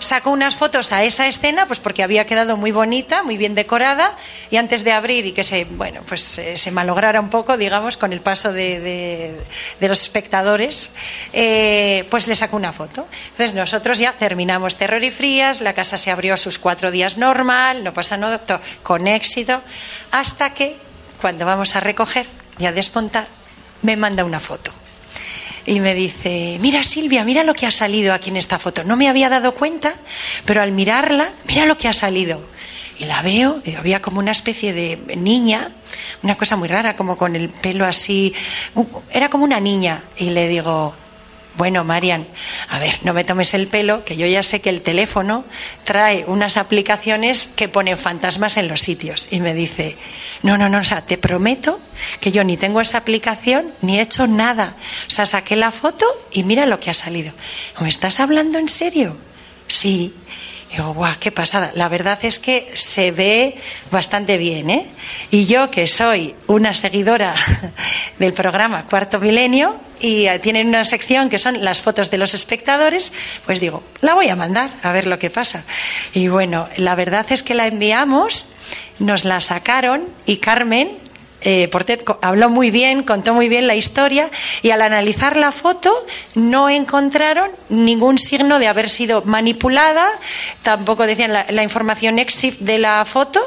[0.01, 4.17] sacó unas fotos a esa escena, pues porque había quedado muy bonita, muy bien decorada,
[4.51, 8.13] y antes de abrir y que se, bueno, pues se malograra un poco, digamos, con
[8.13, 9.39] el paso de,
[9.79, 10.91] de, los espectadores,
[11.33, 13.07] eh, pues le sacó una foto.
[13.31, 17.85] Entonces nosotros ya terminamos Terror y Frías, la casa se abrió sus cuatro días normal,
[17.85, 18.41] no pasa nada,
[18.83, 19.63] con éxito,
[20.11, 20.86] hasta que
[21.21, 22.27] cuando vamos a recoger
[22.59, 23.29] y a despontar,
[23.83, 24.71] me manda una foto.
[25.65, 28.85] Y me dice, mira Silvia, mira lo que ha salido aquí en esta foto.
[28.85, 29.95] No me había dado cuenta,
[30.45, 32.41] pero al mirarla, mira lo que ha salido.
[32.99, 35.73] Y la veo, y había como una especie de niña,
[36.23, 38.33] una cosa muy rara, como con el pelo así,
[39.11, 40.05] era como una niña.
[40.17, 40.95] Y le digo,
[41.57, 42.27] bueno, Marian,
[42.69, 45.45] a ver, no me tomes el pelo, que yo ya sé que el teléfono
[45.85, 49.27] trae unas aplicaciones que ponen fantasmas en los sitios.
[49.31, 49.97] Y me dice,
[50.43, 51.81] no, no, no, o sea, te prometo
[52.21, 54.77] que yo ni tengo esa aplicación ni he hecho nada.
[55.07, 57.33] O sea, saqué la foto y mira lo que ha salido.
[57.81, 59.17] ¿Me estás hablando en serio?
[59.67, 60.15] Sí.
[60.77, 61.73] Digo, guau, qué pasada.
[61.75, 63.57] La verdad es que se ve
[63.91, 64.87] bastante bien, ¿eh?
[65.31, 67.35] Y yo, que soy una seguidora
[68.19, 72.35] del programa Cuarto Milenio, y eh, tienen una sección que son las fotos de los
[72.35, 73.15] espectadores,
[73.47, 75.65] pues digo, la voy a mandar a ver lo que pasa.
[76.13, 78.47] Y bueno, la verdad es que la enviamos,
[78.99, 81.06] nos la sacaron y Carmen
[81.49, 84.29] eh, Portet habló muy bien, contó muy bien la historia
[84.63, 85.95] y al analizar la foto
[86.35, 90.09] no encontraron ningún signo de haber sido manipulada,
[90.63, 93.41] tampoco decían la, información EXIF de la foto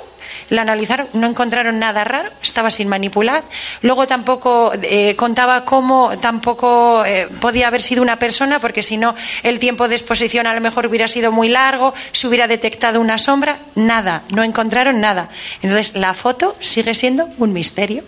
[0.49, 3.43] la analizaron, no encontraron nada raro, estaba sin manipular.
[3.81, 9.15] Luego tampoco eh, contaba cómo tampoco eh, podía haber sido una persona, porque si no,
[9.43, 13.17] el tiempo de exposición a lo mejor hubiera sido muy largo, se hubiera detectado una
[13.17, 15.29] sombra, nada, no encontraron nada.
[15.61, 18.03] Entonces, la foto sigue siendo un misterio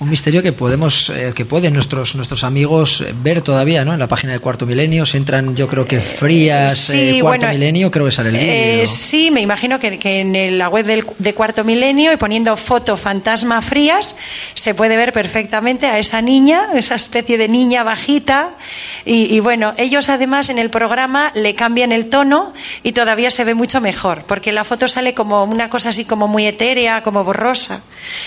[0.00, 4.06] un misterio que podemos eh, que pueden nuestros nuestros amigos ver todavía no en la
[4.06, 5.04] página de cuarto milenio.
[5.06, 9.30] Se entran yo creo que frías eh, cuarto milenio creo que sale el eh, sí
[9.30, 14.14] me imagino que, en la web del, de cuarto milenio y poniendo foto fantasma frías
[14.54, 18.56] se puede ver perfectamente a esa niña esa especie de niña bajita.
[19.04, 22.52] Y, y bueno ellos además en el programa le cambian el tono
[22.84, 26.28] y todavía se ve mucho mejor porque la foto sale como una cosa así como
[26.28, 27.82] muy etérea como borrosa.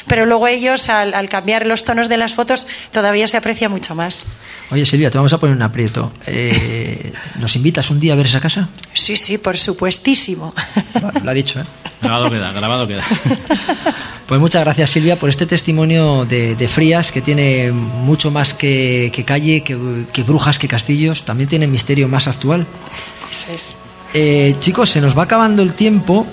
[0.07, 3.95] Pero luego ellos al, al cambiar los tonos de las fotos todavía se aprecia mucho
[3.95, 4.25] más.
[4.69, 6.11] Oye Silvia, te vamos a poner un aprieto.
[6.25, 8.69] Eh, ¿Nos invitas un día a ver esa casa?
[8.93, 10.53] Sí, sí, por supuestísimo.
[11.23, 11.65] Lo, ha dicho, ¿eh?
[12.01, 13.03] Grabado queda, grabado queda.
[14.31, 19.61] Pues muchas gracias Silvia por este testimonio de, Frías que tiene mucho más que, calle,
[19.61, 21.25] que, brujas, que castillos.
[21.25, 22.65] También tiene misterio más actual.
[23.29, 23.77] Eso es.
[24.13, 26.25] Eh, chicos, se nos va acabando el tiempo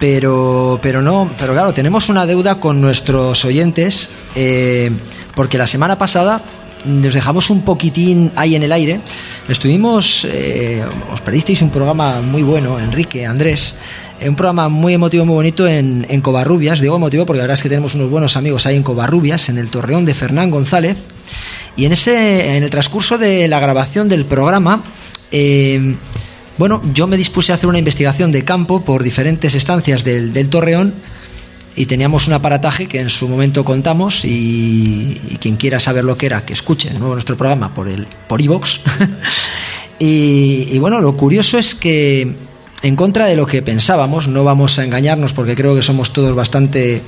[0.00, 4.90] pero, pero no, pero claro, tenemos una deuda con nuestros oyentes, eh,
[5.34, 6.42] porque la semana pasada
[6.86, 9.00] nos dejamos un poquitín ahí en el aire.
[9.46, 10.82] Estuvimos, eh,
[11.12, 13.76] os perdisteis un programa muy bueno, Enrique, Andrés,
[14.18, 16.80] eh, un programa muy emotivo, muy bonito en, en Covarrubias.
[16.80, 19.58] Digo emotivo porque la verdad es que tenemos unos buenos amigos ahí en Covarrubias, en
[19.58, 20.96] el Torreón de Fernán González.
[21.76, 24.82] Y en ese, en el transcurso de la grabación del programa,
[26.60, 30.92] bueno, yo me dispuse a hacer una investigación de campo por diferentes estancias del, Torreón
[31.74, 36.26] y teníamos un aparataje que en su momento contamos y, quien quiera saber lo que
[36.26, 38.82] era, que escuche de nuevo nuestro programa por el por iVox.
[39.98, 42.30] y, bueno, lo curioso es que
[42.82, 46.36] en contra de lo que pensábamos, no vamos a engañarnos porque creo que somos todos
[46.36, 47.00] bastante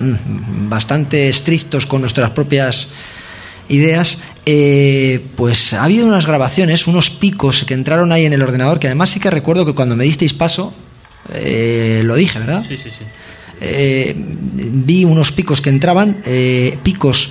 [0.00, 2.88] mm, bastante estrictos con nuestras propias
[3.68, 4.18] ideas,
[4.50, 8.86] eh, pues ha habido unas grabaciones, unos picos que entraron ahí en el ordenador, que
[8.86, 10.72] además sí que recuerdo que cuando me disteis paso,
[11.34, 12.62] eh, lo dije, ¿verdad?
[12.62, 13.04] Sí, sí, sí.
[13.60, 16.22] Eh, vi unos picos que entraban,
[16.82, 17.28] picos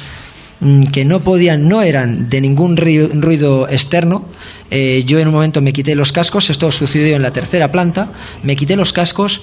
[0.59, 4.27] mm, que no podían, no eran de ningún ruido externo.
[4.69, 8.11] yo en un momento me quité los cascos, esto sucedió en la tercera planta,
[8.43, 9.41] me quité los cascos,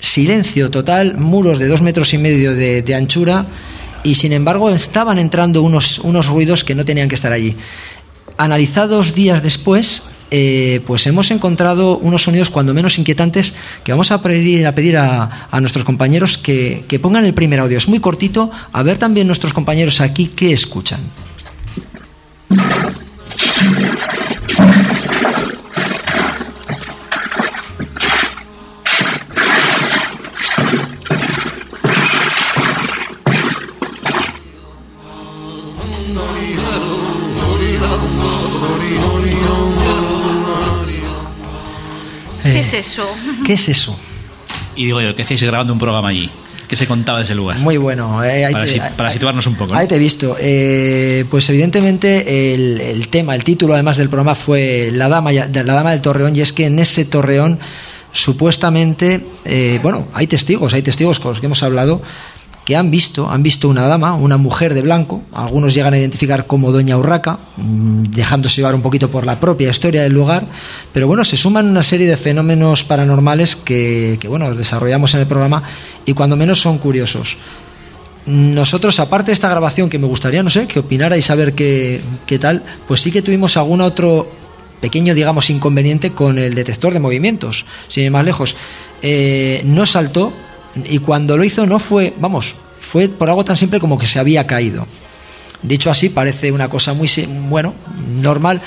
[0.00, 3.46] silencio total, muros de dos metros y medio de anchura
[4.04, 7.56] y sin embargo estaban entrando unos, unos ruidos que no tenían que estar allí.
[8.36, 14.22] Analizados días después, eh, pues hemos encontrado unos sonidos cuando menos inquietantes que vamos a
[14.22, 17.78] pedir a, pedir a, a nuestros compañeros que, que pongan el primer audio.
[17.78, 21.00] Es muy cortito, a ver también nuestros compañeros aquí qué escuchan.
[42.78, 43.08] Es eso?
[43.44, 43.96] ¿Qué es eso?
[44.76, 46.30] Y digo yo, ¿qué hacéis grabando un programa allí?
[46.68, 47.58] ¿Qué se contaba de ese lugar?
[47.58, 48.24] Muy bueno.
[48.24, 49.74] eh, ahí para, te- si- para situarnos un poco.
[49.74, 49.78] ¿no?
[49.78, 50.36] Ahí te he visto.
[50.40, 55.46] Eh, pues evidentemente el, el tema, el título además del programa fue La Dama, la
[55.48, 57.58] Dama del Torreón y es que en ese Torreón
[58.14, 62.00] supuestamente, eh, bueno, hay testigos, hay testigos con los que hemos hablado
[62.64, 66.46] que han visto, han visto una dama, una mujer de blanco, algunos llegan a identificar
[66.46, 70.46] como Doña Urraca, mm, dejándose llevar un poquito por la propia historia del lugar,
[70.92, 75.26] pero bueno, se suman una serie de fenómenos paranormales que, que bueno, desarrollamos en el
[75.26, 75.62] programa
[76.06, 77.36] y cuando menos son curiosos.
[78.24, 82.00] Nosotros, aparte de esta grabación, que me gustaría, no sé, que opinarais a ver qué,
[82.26, 84.30] qué tal, pues sí que tuvimos algún otro
[84.80, 88.54] pequeño, digamos, inconveniente con el detector de movimientos, sin ir más lejos.
[89.00, 90.32] Eh, no saltó
[90.88, 94.18] y cuando lo hizo no fue, vamos, fue por algo tan simple como que se
[94.18, 94.86] había caído.
[95.62, 97.08] Dicho así, parece una cosa muy,
[97.48, 97.72] bueno,
[98.20, 98.60] normal,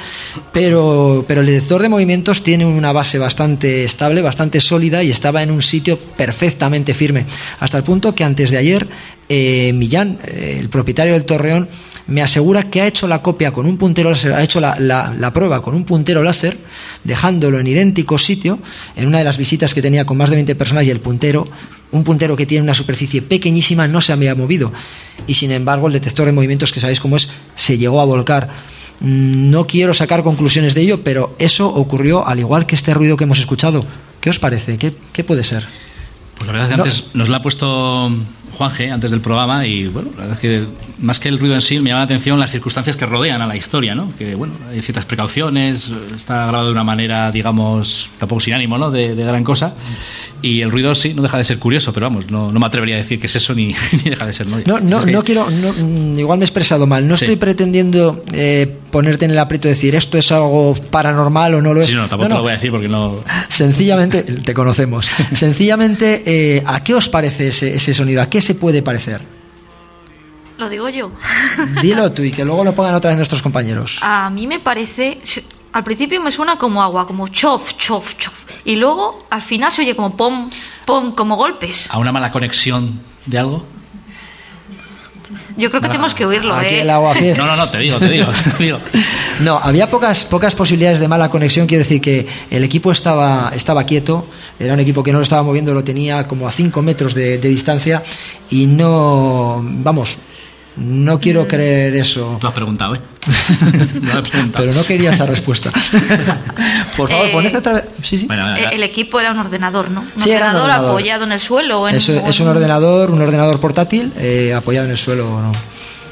[0.53, 5.43] pero, pero el detector de movimientos tiene una base bastante estable, bastante sólida y estaba
[5.43, 7.25] en un sitio perfectamente firme.
[7.59, 8.87] Hasta el punto que antes de ayer,
[9.27, 11.67] eh, Millán, eh, el propietario del Torreón,
[12.07, 15.13] me asegura que ha hecho la copia con un puntero láser, ha hecho la, la-
[15.19, 16.57] la prueba con un puntero láser,
[17.03, 18.59] dejándolo en idéntico sitio,
[18.95, 21.45] en una de las visitas que tenía con más de 20 personas y el puntero,
[21.95, 24.71] un puntero que tiene una superficie pequeñísima, no se había movido.
[25.27, 28.49] Y sin embargo, el detector de movimientos, que sabéis cómo es, se llegó a volcar.
[28.99, 33.17] Mm, No quiero sacar conclusiones de ello, pero eso ocurrió al igual que este ruido
[33.17, 33.83] que hemos escuchado.
[34.21, 34.77] ¿Qué os parece?
[34.77, 35.63] ¿Qué, qué puede ser?
[36.37, 36.83] Pues la verdad es que No.
[36.83, 38.11] antes nos lo ha puesto
[38.55, 40.63] Juanje antes del programa y bueno, la verdad es que
[40.99, 43.47] más que el ruido en sí me llama la atención las circunstancias que rodean a
[43.47, 44.11] la historia, ¿no?
[44.17, 48.91] Que bueno, hay ciertas precauciones, está grabado de una manera, digamos, tampoco sin ánimo, ¿no?
[48.91, 49.73] De, de gran cosa
[50.41, 52.95] y el ruido sí, no deja de ser curioso, pero vamos, no, no me atrevería
[52.95, 53.67] a decir que es eso ni,
[54.03, 54.57] ni deja de ser, ¿no?
[54.65, 57.07] No, no, Es que- no quiero, no, mm, igual me he expresado mal.
[57.07, 57.25] No Sí.
[57.25, 61.73] estoy pretendiendo eh, ponerte en el aprieto de decir esto es algo paranormal o no
[61.73, 61.87] lo es.
[61.87, 63.19] Sí, no, tampoco te lo voy a decir porque no...
[63.49, 65.07] Sencillamente, te conocemos.
[65.33, 68.21] Sencillamente, eh, ¿a qué os parece ese, ese sonido?
[68.21, 69.21] ¿A qué se puede parecer?
[70.57, 71.11] Lo digo yo.
[71.81, 73.97] Dilo tú y que luego lo pongan otra vez nuestros compañeros.
[74.01, 75.19] A mí me parece.
[75.73, 78.45] Al principio me suena como agua, como chof, chof, chof.
[78.63, 80.49] Y luego al final se oye como pom,
[80.85, 81.87] pom, como golpes.
[81.89, 83.65] ¿A una mala conexión de algo?
[85.57, 86.81] Yo creo que tenemos que oírlo, Aquí ¿eh?
[86.81, 87.13] el agua.
[87.37, 88.27] No, no, no, te digo, te digo,
[88.57, 88.79] te digo.
[89.39, 91.65] No, había pocas, pocas posibilidades de mala conexión.
[91.65, 94.27] Quiero decir que el equipo estaba, estaba quieto.
[94.59, 97.37] Era un equipo que no lo estaba moviendo, lo tenía como a 5 metros de,
[97.37, 98.01] de distancia.
[98.49, 99.61] Y no.
[99.63, 100.17] Vamos,
[100.77, 102.37] no quiero creer eso.
[102.39, 103.01] Tú has preguntado, ¿eh?
[104.01, 104.63] No preguntado.
[104.65, 105.71] Pero no quería esa respuesta.
[106.95, 107.85] Por favor, Eh, poned otra vez.
[108.01, 108.25] Sí, sí.
[108.27, 110.01] Bueno, Eh, El equipo era un ordenador, ¿no?
[110.01, 110.89] Un Sí, era un ordenador, ordenador.
[110.91, 111.87] apoyado en el suelo.
[111.89, 115.41] En, Eso es un ordenador, un ordenador portátil eh, apoyado en el suelo.
[115.41, 115.51] ¿no?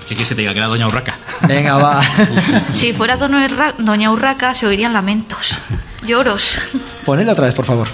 [0.08, 0.52] ¿Qué quieres que te diga?
[0.54, 1.18] Que era Doña Urraca.
[1.48, 2.02] Venga, va.
[2.74, 5.58] Si fuera Doña Urra- Doña Urraca, se oirían lamentos,
[6.06, 6.58] lloros.
[7.06, 7.88] Ponedlo otra vez, por favor.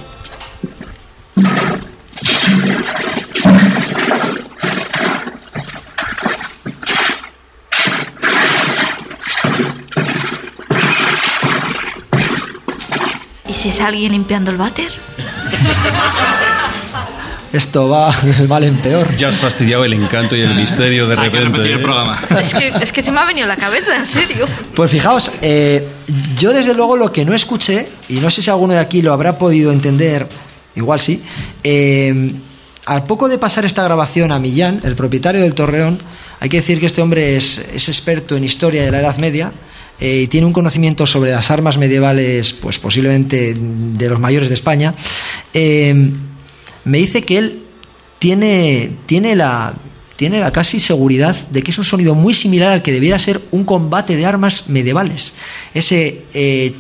[13.47, 14.89] ¿Y si es alguien limpiando el váter?
[17.51, 19.15] Esto va de mal en peor.
[19.15, 21.57] Ya has fastidiado el encanto y el misterio de Hay que repente.
[21.57, 21.83] repetir el ¿eh?
[21.83, 22.19] programa.
[22.39, 24.45] Es que, es que se me ha venido a la cabeza, en serio.
[24.75, 25.87] Pues fijaos, eh,
[26.37, 29.13] yo desde luego lo que no escuché, y no sé si alguno de aquí lo
[29.13, 30.27] habrá podido entender,
[30.79, 31.21] igual sí,
[31.63, 32.33] eh,
[32.85, 35.99] al poco de pasar esta grabación a Millán, el propietario del Torreón,
[36.39, 39.51] hay que decir que este hombre es, es experto en historia de la Edad Media
[39.99, 44.55] eh, y tiene un conocimiento sobre las armas medievales, pues posiblemente de los mayores de
[44.55, 44.95] España.
[45.53, 46.11] Eh,
[46.85, 47.63] me dice que él
[48.17, 49.75] tiene, tiene la
[50.15, 53.41] tiene la casi seguridad de que es un sonido muy similar al que debiera ser
[53.51, 55.31] un combate de armas medievales.
[55.73, 56.23] Ese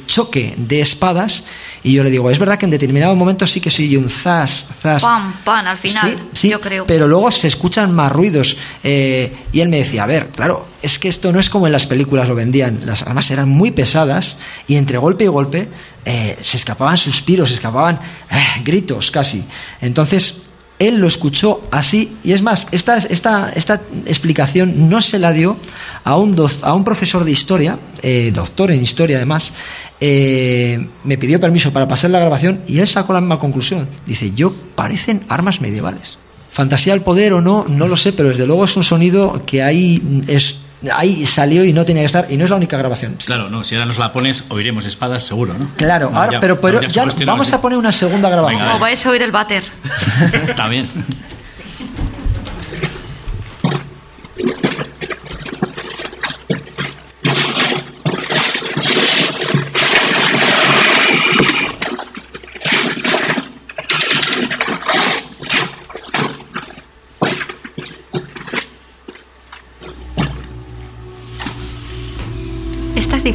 [0.07, 1.45] choque de espadas,
[1.83, 4.09] y yo le digo, es verdad que en determinados momentos sí que se oye un
[4.09, 5.01] zas, zas.
[5.03, 6.85] Pam, pam, al final, Sí, sí, yo creo.
[6.85, 8.57] Pero luego se escuchan más ruidos.
[8.83, 11.73] eh, y él me decía, a ver, claro, es que esto no es como en
[11.73, 12.81] las películas lo vendían.
[12.85, 14.37] Las armas eran muy pesadas
[14.67, 15.69] y entre golpe y golpe
[16.05, 17.99] eh, se escapaban suspiros, se escapaban
[18.29, 19.43] eh, gritos casi.
[19.81, 20.43] Entonces,
[20.79, 25.57] él lo escuchó así y es más, esta, esta, esta explicación no se la dio
[26.03, 29.53] a un, doc- a un profesor de historia, eh, doctor en historia además,
[29.99, 33.87] eh, me pidió permiso para pasar la grabación y él sacó la misma conclusión.
[34.05, 36.17] Dice, yo parecen armas medievales.
[36.51, 39.61] Fantasía al poder o no, no lo sé, pero desde luego es un sonido que
[39.61, 40.57] ahí, es,
[40.93, 43.17] ahí salió y no tenía que estar y no es la única grabación.
[43.25, 45.67] Claro, no, si ahora nos la pones, oiremos espadas seguro, ¿no?
[45.75, 48.61] Claro, No, ahora, ya- pero, pero ya ya vamos a poner una segunda grabación.
[48.61, 49.63] Venga, vais a oír el váter.
[50.49, 50.67] Está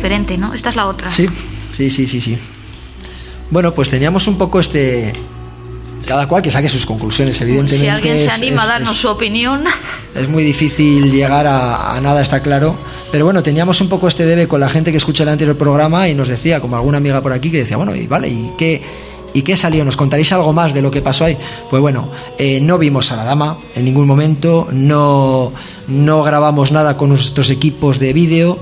[0.04, 0.52] diferente, ¿no?
[0.52, 1.10] Esta es la otra.
[1.10, 1.26] Sí,
[1.74, 2.36] sí, sí, sí, sí.
[3.50, 5.12] Bueno, pues teníamos un poco este...
[6.06, 7.78] Cada cual que saque sus conclusiones, evidentemente.
[7.78, 9.64] Si alguien se es- anima es- a darnos es- su opinión.
[10.14, 12.76] Es muy difícil llegar a, a nada, está claro.
[13.10, 16.06] Pero bueno, teníamos un poco este debe con la gente que escucha el anterior programa
[16.08, 18.80] y nos decía, como alguna amiga por aquí, que decía, bueno, y vale, ¿y qué,
[19.32, 19.84] ¿y qué salió?
[19.84, 21.36] ¿Nos contaréis algo más de lo que pasó ahí?
[21.70, 25.52] Pues bueno, eh, no vimos a la dama en ningún momento, no,
[25.88, 28.58] no grabamos nada con nuestros equipos de vídeo.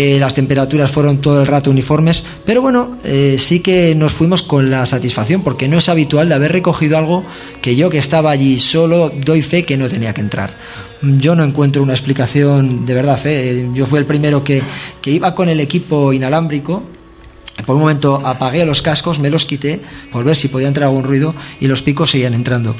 [0.00, 4.44] Eh, las temperaturas fueron todo el rato uniformes, pero bueno, eh, sí que nos fuimos
[4.44, 7.24] con la satisfacción, porque no es habitual de haber recogido algo
[7.60, 10.54] que yo que estaba allí solo doy fe que no tenía que entrar.
[11.02, 13.18] Yo no encuentro una explicación de verdad.
[13.24, 13.68] ¿eh?
[13.74, 14.62] Yo fui el primero que,
[15.02, 16.84] que iba con el equipo inalámbrico.
[17.66, 19.80] Por un momento apagué los cascos, me los quité
[20.12, 22.76] por ver si podía entrar algún ruido y los picos seguían entrando.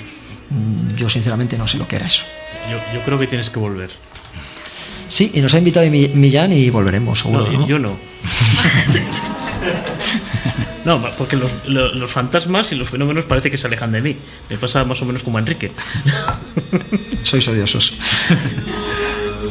[0.51, 2.25] Mm, Yo sinceramente no sé lo que era eso.
[2.71, 3.91] Yo, yo creo que tienes que volver.
[5.09, 7.47] Sí, y nos ha invitado Mi- Millán y volveremos, seguro.
[7.51, 7.67] No, ¿no?
[7.67, 7.97] yo no.
[10.85, 14.17] No, porque los, lo- los fantasmas y los fenómenos parece que se alejan de mí.
[14.49, 15.71] Me pasa más o menos como a Enrique.
[17.25, 17.93] Sois odiosos.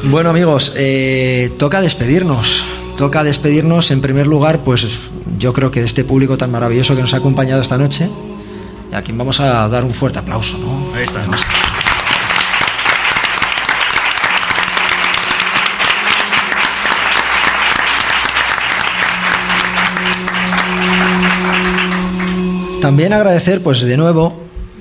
[0.06, 2.66] bueno, amigos, eh, toca despedirnos.
[2.98, 4.88] Toca despedirnos en primer lugar, pues
[5.38, 8.10] yo creo que de este público tan maravilloso que nos ha acompañado esta noche,
[8.92, 10.92] a quien vamos a dar un fuerte aplauso, ¿no?
[10.96, 11.22] Ahí está.
[22.88, 24.32] También agradecer, pues de nuevo,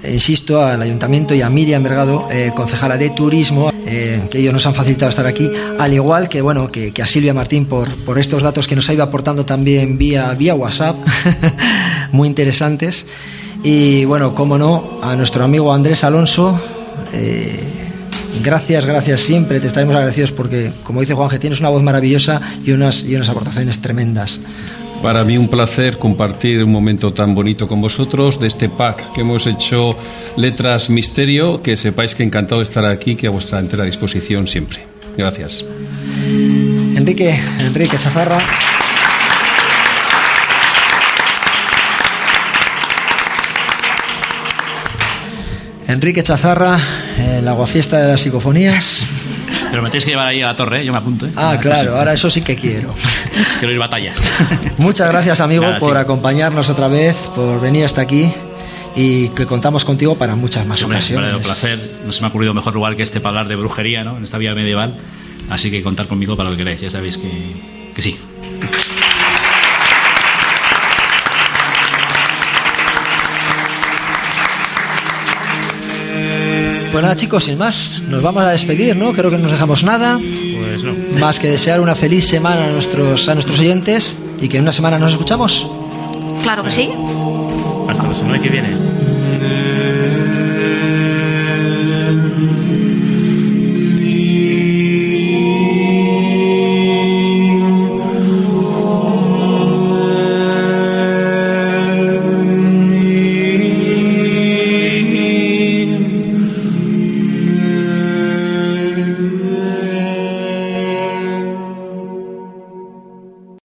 [0.05, 4.53] eh, insisto, al Ayuntamiento y a Miriam Mergado, eh, concejala de Turismo, eh, que ellos
[4.53, 7.93] nos han facilitado estar aquí, al igual que, bueno, que, que a Silvia Martín por,
[8.05, 10.95] por estos datos que nos ha ido aportando también vía, vía WhatsApp,
[12.13, 13.07] muy interesantes.
[13.65, 16.61] Y bueno, como no, a nuestro amigo Andrés Alonso,
[18.41, 22.71] gracias, gracias siempre, te estaremos agradecidos porque, como dice Juanje, tienes una voz maravillosa y
[22.71, 24.39] unas, y unas aportaciones tremendas.
[25.07, 29.21] Para mí un placer compartir un momento tan bonito con vosotros de este pack que
[29.21, 29.97] hemos hecho
[30.37, 34.81] Letras Misterio, que sepáis que encantado de estar aquí, que a vuestra entera disposición siempre.
[35.17, 35.65] Gracias.
[36.97, 38.39] Enrique, Enrique Chazarra.
[45.87, 46.81] Enrique Chazarra,
[47.17, 49.05] el aguafiesta de las psicofonías.
[49.77, 50.85] Pero me tenéis que llevar ahí a la torre, ¿eh?
[50.87, 51.27] yo me apunto.
[51.27, 51.33] ¿eh?
[51.37, 52.95] Ah, claro, ahora eso sí que quiero.
[53.59, 54.33] Quiero ir batallas.
[54.79, 55.99] Muchas gracias, amigo, Nada, por sí.
[55.99, 58.33] acompañarnos otra vez, por venir hasta aquí
[58.95, 61.35] y que contamos contigo para muchas más Sí, ocasiones.
[61.35, 61.79] un placer.
[62.07, 64.17] No se me ha ocurrido mejor lugar que este para hablar de brujería, ¿no?
[64.17, 64.97] En esta vía medieval.
[65.51, 66.81] Así que contar conmigo para lo que queráis.
[66.81, 67.29] Ya sabéis que,
[67.95, 68.17] que sí.
[76.97, 79.13] Pues nada, chicos, sin más, nos vamos a despedir, ¿no?
[79.13, 80.19] Creo que no nos dejamos nada.
[80.19, 80.95] Pues no.
[81.21, 84.73] Más que desear una feliz semana a nuestros, a nuestros oyentes y que en una
[84.73, 85.67] semana nos escuchamos.
[86.43, 86.89] Claro que sí.
[87.87, 88.86] Hasta la semana que viene.